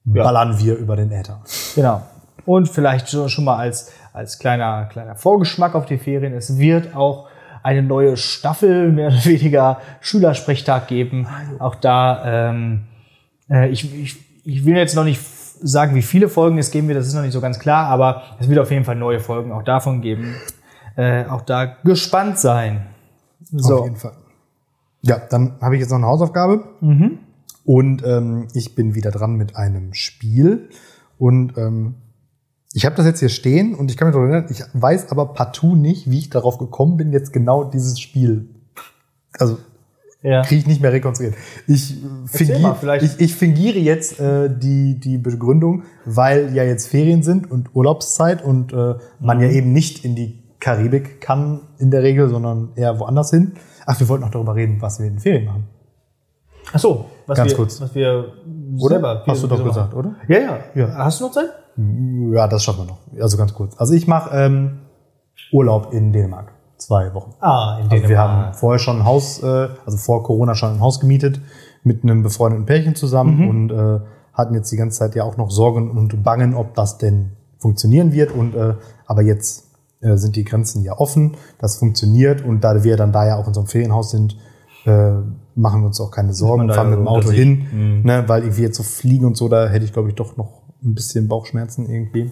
[0.05, 0.25] Ja.
[0.25, 1.41] ballern wir über den Äther.
[1.75, 2.03] Genau.
[2.45, 6.33] Und vielleicht schon mal als, als kleiner, kleiner Vorgeschmack auf die Ferien.
[6.33, 7.29] Es wird auch
[7.63, 11.27] eine neue Staffel, mehr oder weniger Schülersprechtag geben.
[11.59, 12.85] Auch da, ähm,
[13.51, 15.21] äh, ich, ich, ich will jetzt noch nicht
[15.61, 18.23] sagen, wie viele Folgen es geben wird, das ist noch nicht so ganz klar, aber
[18.39, 20.35] es wird auf jeden Fall neue Folgen auch davon geben.
[20.97, 22.87] Äh, auch da gespannt sein.
[23.55, 23.85] Auf So.
[23.85, 24.13] jeden Fall.
[25.03, 26.65] Ja, dann habe ich jetzt noch eine Hausaufgabe.
[27.65, 30.71] Und ähm, ich bin wieder dran mit einem Spiel.
[31.19, 31.95] Und ähm,
[32.73, 35.35] ich habe das jetzt hier stehen und ich kann mich daran erinnern, ich weiß aber
[35.35, 38.49] partout nicht, wie ich darauf gekommen bin, jetzt genau dieses Spiel.
[39.39, 39.59] Also
[40.21, 40.43] Ja.
[40.43, 41.35] kriege ich nicht mehr rekonstruiert.
[41.69, 46.89] Ich, äh, fingier, mal, ich, ich fingiere jetzt äh, die, die Begründung, weil ja jetzt
[46.89, 49.43] Ferien sind und Urlaubszeit und äh, man Mhm.
[49.45, 53.53] ja eben nicht in die Karibik kann in der Regel, sondern eher woanders hin.
[53.87, 55.69] Ach, wir wollten noch darüber reden, was wir in den Ferien machen.
[56.73, 57.81] Ach so, was Ganz wir, kurz.
[57.81, 58.33] was wir
[58.81, 58.95] Oder?
[58.97, 59.99] selber Hast du doch gesagt, machen.
[59.99, 60.17] oder?
[60.27, 60.95] Ja, ja, Ja.
[60.97, 61.49] Hast du noch Zeit?
[62.33, 62.99] Ja, das schaffen wir noch.
[63.23, 63.77] Also ganz kurz.
[63.79, 64.79] Also ich mache ähm,
[65.53, 66.53] Urlaub in Dänemark.
[66.79, 67.33] Zwei Wochen.
[67.41, 70.81] Ah, in Also wir haben vorher schon ein Haus, äh, also vor Corona schon ein
[70.81, 71.41] Haus gemietet
[71.83, 73.49] mit einem befreundeten Pärchen zusammen Mhm.
[73.49, 74.01] und äh,
[74.33, 78.13] hatten jetzt die ganze Zeit ja auch noch Sorgen und Bangen, ob das denn funktionieren
[78.13, 78.31] wird.
[78.33, 78.75] Und äh,
[79.07, 79.67] aber jetzt
[80.01, 83.49] äh, sind die Grenzen ja offen, das funktioniert und da wir dann da ja auch
[83.49, 84.37] in so einem Ferienhaus sind,
[84.87, 85.11] äh,
[85.57, 88.63] machen wir uns auch keine Sorgen, da fahren mit dem Auto hin, ne, weil irgendwie
[88.63, 91.91] jetzt so fliegen und so, da hätte ich glaube ich doch noch ein bisschen Bauchschmerzen
[91.91, 92.31] irgendwie.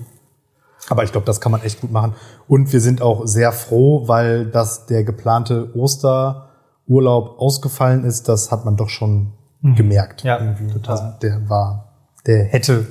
[0.88, 2.14] Aber ich glaube, das kann man echt gut machen.
[2.48, 8.28] Und wir sind auch sehr froh, weil das der geplante Osterurlaub ausgefallen ist.
[8.28, 9.32] Das hat man doch schon
[9.62, 10.22] gemerkt.
[10.22, 10.68] Ja, irgendwie.
[10.72, 10.96] total.
[10.98, 11.92] Also der war,
[12.26, 12.86] der hätte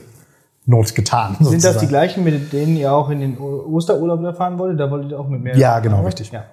[0.66, 1.36] Not getan.
[1.40, 1.88] Sind das die sozusagen.
[1.90, 4.80] gleichen, mit denen ihr auch in den Osterurlaub da fahren wolltet?
[4.80, 5.56] Da wolltet ihr auch mit mehr?
[5.58, 6.08] Ja, genau, oder?
[6.08, 6.32] richtig.
[6.32, 6.44] Ja.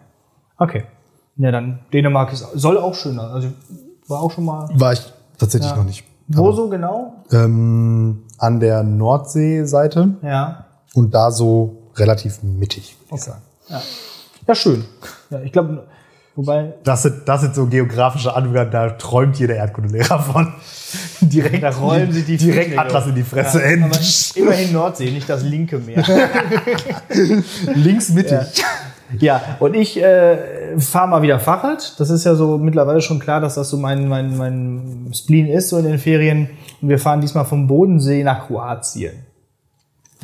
[0.58, 0.84] Okay.
[1.36, 3.30] Ja, dann Dänemark ist, soll auch schöner.
[3.32, 3.48] Also
[4.06, 4.68] war auch schon mal.
[4.74, 5.00] War ich
[5.38, 5.76] tatsächlich Ja.
[5.78, 6.04] noch nicht.
[6.28, 7.14] Wo so genau?
[7.32, 10.66] Ähm, an der Nordseeseite Ja.
[10.94, 13.30] Und da so relativ mittig, würde ich Okay.
[13.30, 13.42] sagen.
[13.68, 13.82] Ja,
[14.48, 14.84] ja schön.
[15.30, 15.86] Ja, ich glaube,
[16.34, 20.52] wobei Das sind, das sind so geografische Anwender, da träumt jeder Erdkundelehrer von.
[21.22, 22.78] direkt da rollen sich die direkt.
[22.78, 23.60] Atlas in die Fresse.
[23.62, 23.98] Ja, aber
[24.34, 26.04] immerhin Nordsee, nicht das linke Meer.
[27.74, 28.38] Links mittig.
[29.18, 31.98] Ja, und ich äh, fahre mal wieder Fahrrad.
[32.00, 35.68] Das ist ja so mittlerweile schon klar, dass das so mein, mein, mein Spleen ist,
[35.68, 36.48] so in den Ferien.
[36.80, 39.12] Und wir fahren diesmal vom Bodensee nach Kroatien.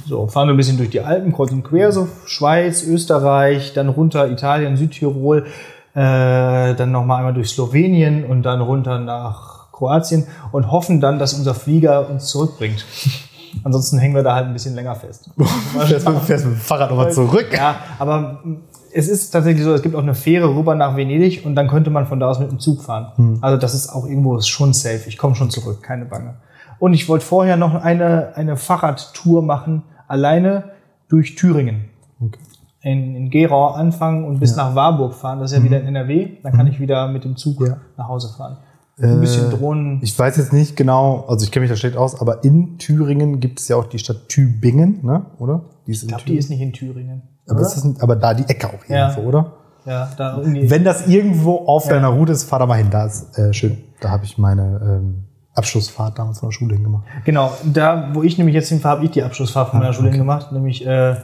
[0.07, 3.89] So, fahren wir ein bisschen durch die Alpen, kreuz und quer, so Schweiz, Österreich, dann
[3.89, 5.47] runter Italien, Südtirol,
[5.95, 11.35] äh, dann nochmal einmal durch Slowenien und dann runter nach Kroatien und hoffen dann, dass
[11.35, 12.85] unser Flieger uns zurückbringt.
[13.65, 15.31] Ansonsten hängen wir da halt ein bisschen länger fest.
[15.87, 17.49] Fährst mit, fährst mit dem Fahrrad nochmal zurück.
[17.53, 18.57] Ja, aber mm,
[18.93, 21.91] es ist tatsächlich so, es gibt auch eine Fähre rüber nach Venedig und dann könnte
[21.91, 23.13] man von da aus mit dem Zug fahren.
[23.17, 23.39] Hm.
[23.41, 25.03] Also das ist auch irgendwo schon safe.
[25.07, 26.37] Ich komme schon zurück, keine Bange.
[26.79, 30.65] Und ich wollte vorher noch eine, eine Fahrradtour machen, alleine
[31.09, 31.87] durch Thüringen.
[32.21, 32.39] Okay.
[32.83, 35.41] In, in Gerau anfangen und bis nach Warburg fahren.
[35.41, 36.29] Das ist ja wieder in NRW.
[36.43, 37.67] Dann kann ich wieder mit dem Zug Mhm.
[37.67, 37.77] Ja.
[37.97, 38.57] nach Hause fahren.
[39.01, 40.01] Ein bisschen Äh, Drohnen.
[40.03, 43.39] Ich weiß jetzt nicht genau, also ich kenne mich da schlecht aus, aber in Thüringen
[43.41, 45.27] gibt es ja auch die Stadt Tübingen, ne?
[45.39, 45.63] oder?
[45.87, 47.23] Die ist Ich glaube, die ist nicht in Thüringen.
[47.49, 49.11] aber, ist aber da die Ecke auch Ja.
[49.11, 49.53] irgendwo, oder?
[49.87, 50.69] Ja, da irgendwie.
[50.69, 52.89] Wenn das irgendwo auf deiner Route ist, fahr da mal hin.
[52.91, 53.79] Da ist äh, schön.
[54.01, 55.25] Da habe ich meine ähm,
[55.59, 57.05] Abschlussfahrt damals von der Schule hingemacht.
[57.25, 60.53] Genau, da, wo ich nämlich jetzt hinfahre, habe ich die Abschlussfahrt von meiner Schule gemacht.
[60.53, 61.17] Nämlich, äh,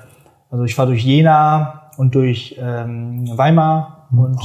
[0.50, 4.36] also ich fahre durch Jena, und durch ähm, Weimar und,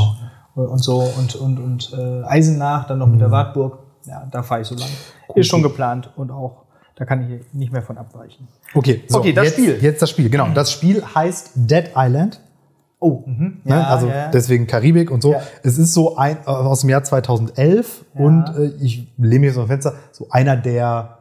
[0.56, 0.62] Oh.
[0.62, 3.20] und so und, und, und äh, Eisenach, dann noch mit Mhm.
[3.22, 3.80] der Wartburg.
[4.06, 4.88] Ja, da fahre ich so lang.
[5.36, 6.66] Ist schon geplant und auch,
[6.96, 8.48] da kann ich nicht mehr von abweichen.
[8.76, 9.78] Okay, so, Okay, das jetzt, Spiel.
[9.82, 10.48] Jetzt das Spiel, genau.
[10.54, 12.40] Das Spiel heißt Dead Island.
[13.02, 13.62] Oh, mhm.
[13.64, 13.88] Ne?
[13.88, 14.30] also ja, ja.
[14.32, 15.32] deswegen Karibik und so.
[15.32, 15.40] Ja.
[15.64, 19.58] Es ist so ein äh, aus dem Jahr 2011 und äh, ich lehne mich jetzt
[19.58, 21.20] dem Fenster, so einer der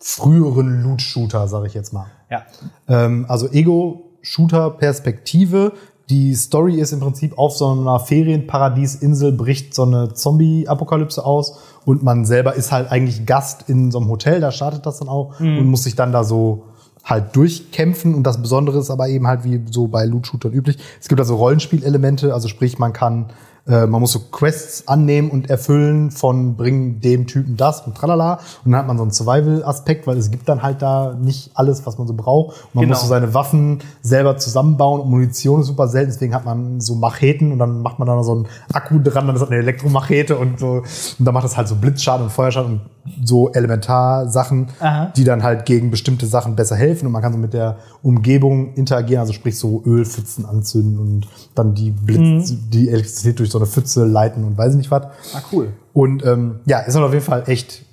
[0.00, 2.06] früheren Loot-Shooter, sage ich jetzt mal.
[2.28, 2.42] ja.
[2.88, 5.74] Ähm, also Ego-Shooter-Perspektive.
[6.10, 12.02] Die Story ist im Prinzip auf so einer Ferienparadiesinsel bricht so eine Zombie-Apokalypse aus und
[12.02, 15.38] man selber ist halt eigentlich Gast in so einem Hotel, da startet das dann auch
[15.38, 16.64] und muss sich dann da so
[17.04, 20.78] halt durchkämpfen und das Besondere ist aber eben halt wie so bei Loot-Shootern üblich.
[21.00, 23.26] Es gibt also Rollenspielelemente, also sprich man kann
[23.66, 28.40] äh, man muss so Quests annehmen und erfüllen von bring dem Typen das und tralala.
[28.64, 31.86] Und dann hat man so einen Survival-Aspekt, weil es gibt dann halt da nicht alles,
[31.86, 32.56] was man so braucht.
[32.66, 32.94] Und man Genau.
[32.94, 36.96] muss so seine Waffen selber zusammenbauen und Munition ist super selten, deswegen hat man so
[36.96, 39.58] Macheten und dann macht man da noch so einen Akku dran, dann ist das eine
[39.60, 40.82] Elektromachete und so.
[41.18, 42.80] Und dann macht das halt so Blitzschaden und Feuerschaden und
[43.24, 45.12] so Elementarsachen, Aha.
[45.16, 48.74] die dann halt gegen bestimmte Sachen besser helfen und man kann so mit der Umgebung
[48.74, 52.70] interagieren, also sprich so Ölpfützen anzünden und dann die Blitz, Mhm.
[52.70, 55.06] die Elektrizität durch so eine Pfütze leiten und weiß ich nicht was.
[55.34, 55.72] Ah, cool.
[55.92, 57.84] Und ähm, ja, ist halt auf jeden Fall echt,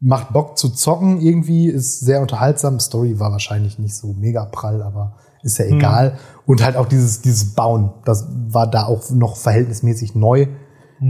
[0.00, 2.78] macht Bock zu zocken irgendwie, ist sehr unterhaltsam.
[2.80, 6.18] Story war wahrscheinlich nicht so mega prall, aber ist ja egal.
[6.46, 10.46] Und halt auch dieses, dieses Bauen, das war da auch noch verhältnismäßig neu.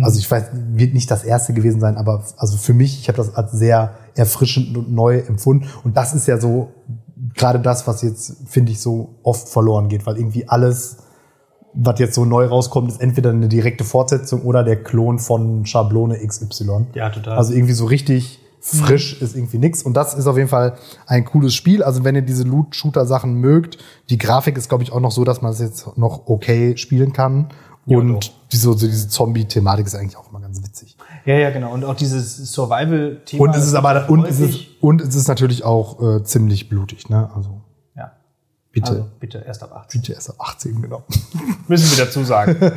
[0.03, 3.17] Also ich weiß, wird nicht das erste gewesen sein, aber also für mich, ich habe
[3.17, 5.69] das als sehr erfrischend und neu empfunden.
[5.85, 6.73] Und das ist ja so
[7.35, 10.99] gerade das, was jetzt, finde ich, so oft verloren geht, weil irgendwie alles,
[11.75, 16.19] was jetzt so neu rauskommt, ist entweder eine direkte Fortsetzung oder der Klon von Schablone
[16.25, 16.87] XY.
[16.95, 17.37] Ja, total.
[17.37, 19.83] Also irgendwie so richtig frisch ist irgendwie nix.
[19.83, 21.83] Und das ist auf jeden Fall ein cooles Spiel.
[21.83, 25.43] Also wenn ihr diese Loot-Shooter-Sachen mögt, die Grafik ist, glaube ich, auch noch so, dass
[25.43, 27.49] man das jetzt noch okay spielen kann.
[27.87, 30.97] Ja, Und diese, so diese Zombie-Thematik ist eigentlich auch immer ganz witzig.
[31.27, 31.75] Ja, ja, genau.
[31.75, 33.43] Und auch dieses Survival-Thema.
[33.43, 37.11] Und es ist aber und es ist, und es ist natürlich auch äh, ziemlich blutig,
[37.11, 37.31] ne?
[37.35, 37.61] Also.
[38.75, 40.01] Bitte, Also bitte erst ab 18.
[40.01, 41.03] bitte erst ab 18, genau.
[41.69, 42.57] Müssen wir dazu sagen.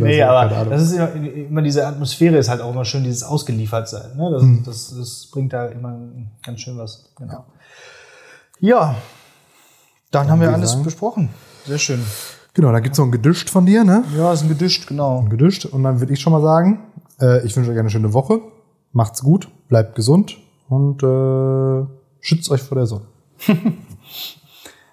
[0.00, 3.22] Nee, so, aber das ist immer, immer diese Atmosphäre ist halt auch immer schön, dieses
[3.22, 4.16] Ausgeliefertsein.
[4.16, 4.30] Ne?
[4.32, 4.62] Das, Mhm.
[4.64, 5.96] das, das bringt da immer
[6.44, 7.04] ganz schön was.
[7.16, 7.44] Genau.
[8.60, 8.96] Ja,
[10.10, 10.82] dann haben wir alles sagen.
[10.84, 11.28] besprochen.
[11.66, 12.02] Sehr schön.
[12.54, 14.02] Genau, da gibt's noch ein Gedischt von dir, ne?
[14.16, 15.20] Ja, ist ein Gedischt, genau.
[15.20, 15.66] Ein Gedischt.
[15.66, 16.80] Und dann würde ich schon mal sagen,
[17.20, 18.40] äh, ich wünsche euch eine schöne Woche.
[18.92, 20.36] Macht's gut, bleibt gesund
[20.68, 21.86] und äh,
[22.20, 23.04] schützt euch vor der Sonne.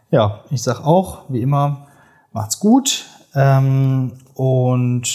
[0.10, 1.88] Ja, ich sag auch, wie immer,
[2.32, 3.05] macht's gut
[3.36, 5.08] ähm, und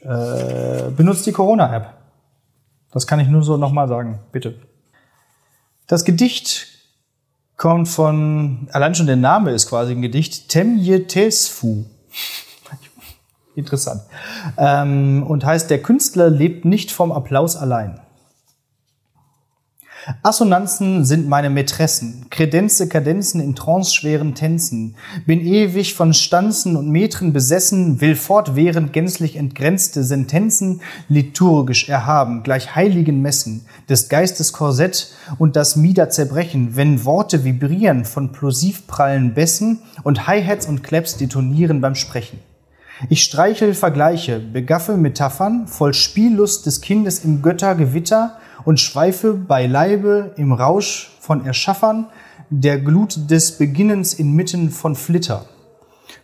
[0.00, 1.94] äh, benutzt die Corona-App.
[2.90, 4.58] Das kann ich nur so nochmal sagen, bitte.
[5.86, 6.66] Das Gedicht
[7.56, 11.84] kommt von, allein schon der Name ist quasi ein Gedicht, Temje Tesfu.
[13.54, 14.02] Interessant.
[14.58, 18.00] Ähm, und heißt, der Künstler lebt nicht vom Applaus allein.
[20.22, 24.96] Assonanzen sind meine Mätressen, Kredenze, Kadenzen in tranceschweren Tänzen.
[25.26, 32.74] Bin ewig von Stanzen und Metren besessen, will fortwährend gänzlich entgrenzte Sentenzen liturgisch erhaben, gleich
[32.74, 39.80] heiligen Messen, des Geistes Korsett und das Mieder zerbrechen, wenn Worte vibrieren von plosivprallen Bässen
[40.02, 42.40] und Hi-Hats und Claps detonieren beim Sprechen.
[43.08, 50.52] Ich streichel Vergleiche, begaffe Metaphern, voll Spiellust des Kindes im Göttergewitter und schweife beileibe im
[50.52, 52.06] Rausch von Erschaffern
[52.50, 55.46] der Glut des Beginnens inmitten von Flitter.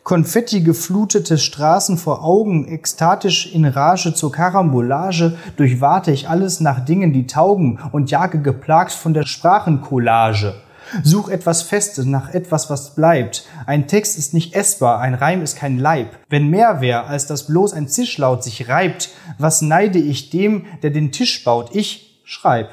[0.05, 7.13] Konfetti geflutete Straßen vor Augen, ekstatisch in Rage zur Karambolage, durchwarte ich alles nach Dingen,
[7.13, 10.55] die taugen und jage geplagt von der Sprachencollage.
[11.03, 13.45] Such etwas Festes nach etwas, was bleibt.
[13.67, 16.17] Ein Text ist nicht essbar, ein Reim ist kein Leib.
[16.31, 20.91] Wenn mehr wär, als dass bloß ein Zischlaut sich reibt, was neide ich dem, der
[20.91, 21.75] den Tisch baut?
[21.75, 22.69] Ich schreib.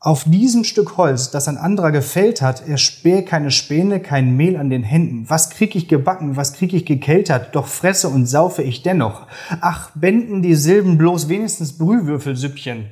[0.00, 4.70] Auf diesem Stück Holz, das ein anderer gefällt hat, erspäh keine Späne, kein Mehl an
[4.70, 5.24] den Händen.
[5.28, 9.26] Was krieg ich gebacken, was krieg ich gekeltert, doch fresse und saufe ich dennoch.
[9.60, 12.86] Ach, bänden die Silben bloß wenigstens Brühwürfelsüppchen.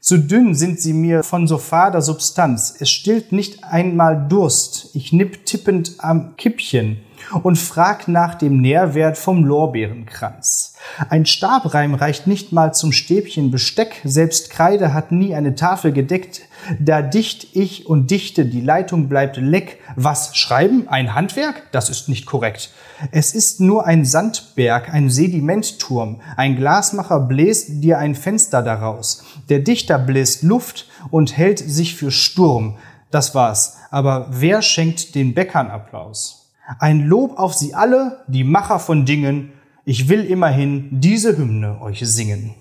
[0.00, 2.74] Zu dünn sind sie mir von so fader Substanz.
[2.78, 4.90] Es stillt nicht einmal Durst.
[4.94, 6.98] Ich nipp tippend am Kippchen
[7.42, 10.74] und frag nach dem Nährwert vom Lorbeerenkranz.
[11.08, 14.00] Ein Stabreim reicht nicht mal zum Stäbchen Besteck.
[14.04, 16.42] Selbst Kreide hat nie eine Tafel gedeckt.
[16.78, 19.78] Da dicht ich und dichte, die Leitung bleibt leck.
[19.96, 20.88] Was schreiben?
[20.88, 21.70] Ein Handwerk?
[21.72, 22.70] Das ist nicht korrekt.
[23.12, 26.20] Es ist nur ein Sandberg, ein Sedimentturm.
[26.36, 29.24] Ein Glasmacher bläst dir ein Fenster daraus.
[29.48, 32.76] Der Dichter bläst Luft und hält sich für Sturm.
[33.10, 33.78] Das war's.
[33.90, 36.39] Aber wer schenkt den Bäckern Applaus?
[36.78, 39.52] Ein Lob auf Sie alle, die Macher von Dingen.
[39.84, 42.54] Ich will immerhin diese Hymne euch singen.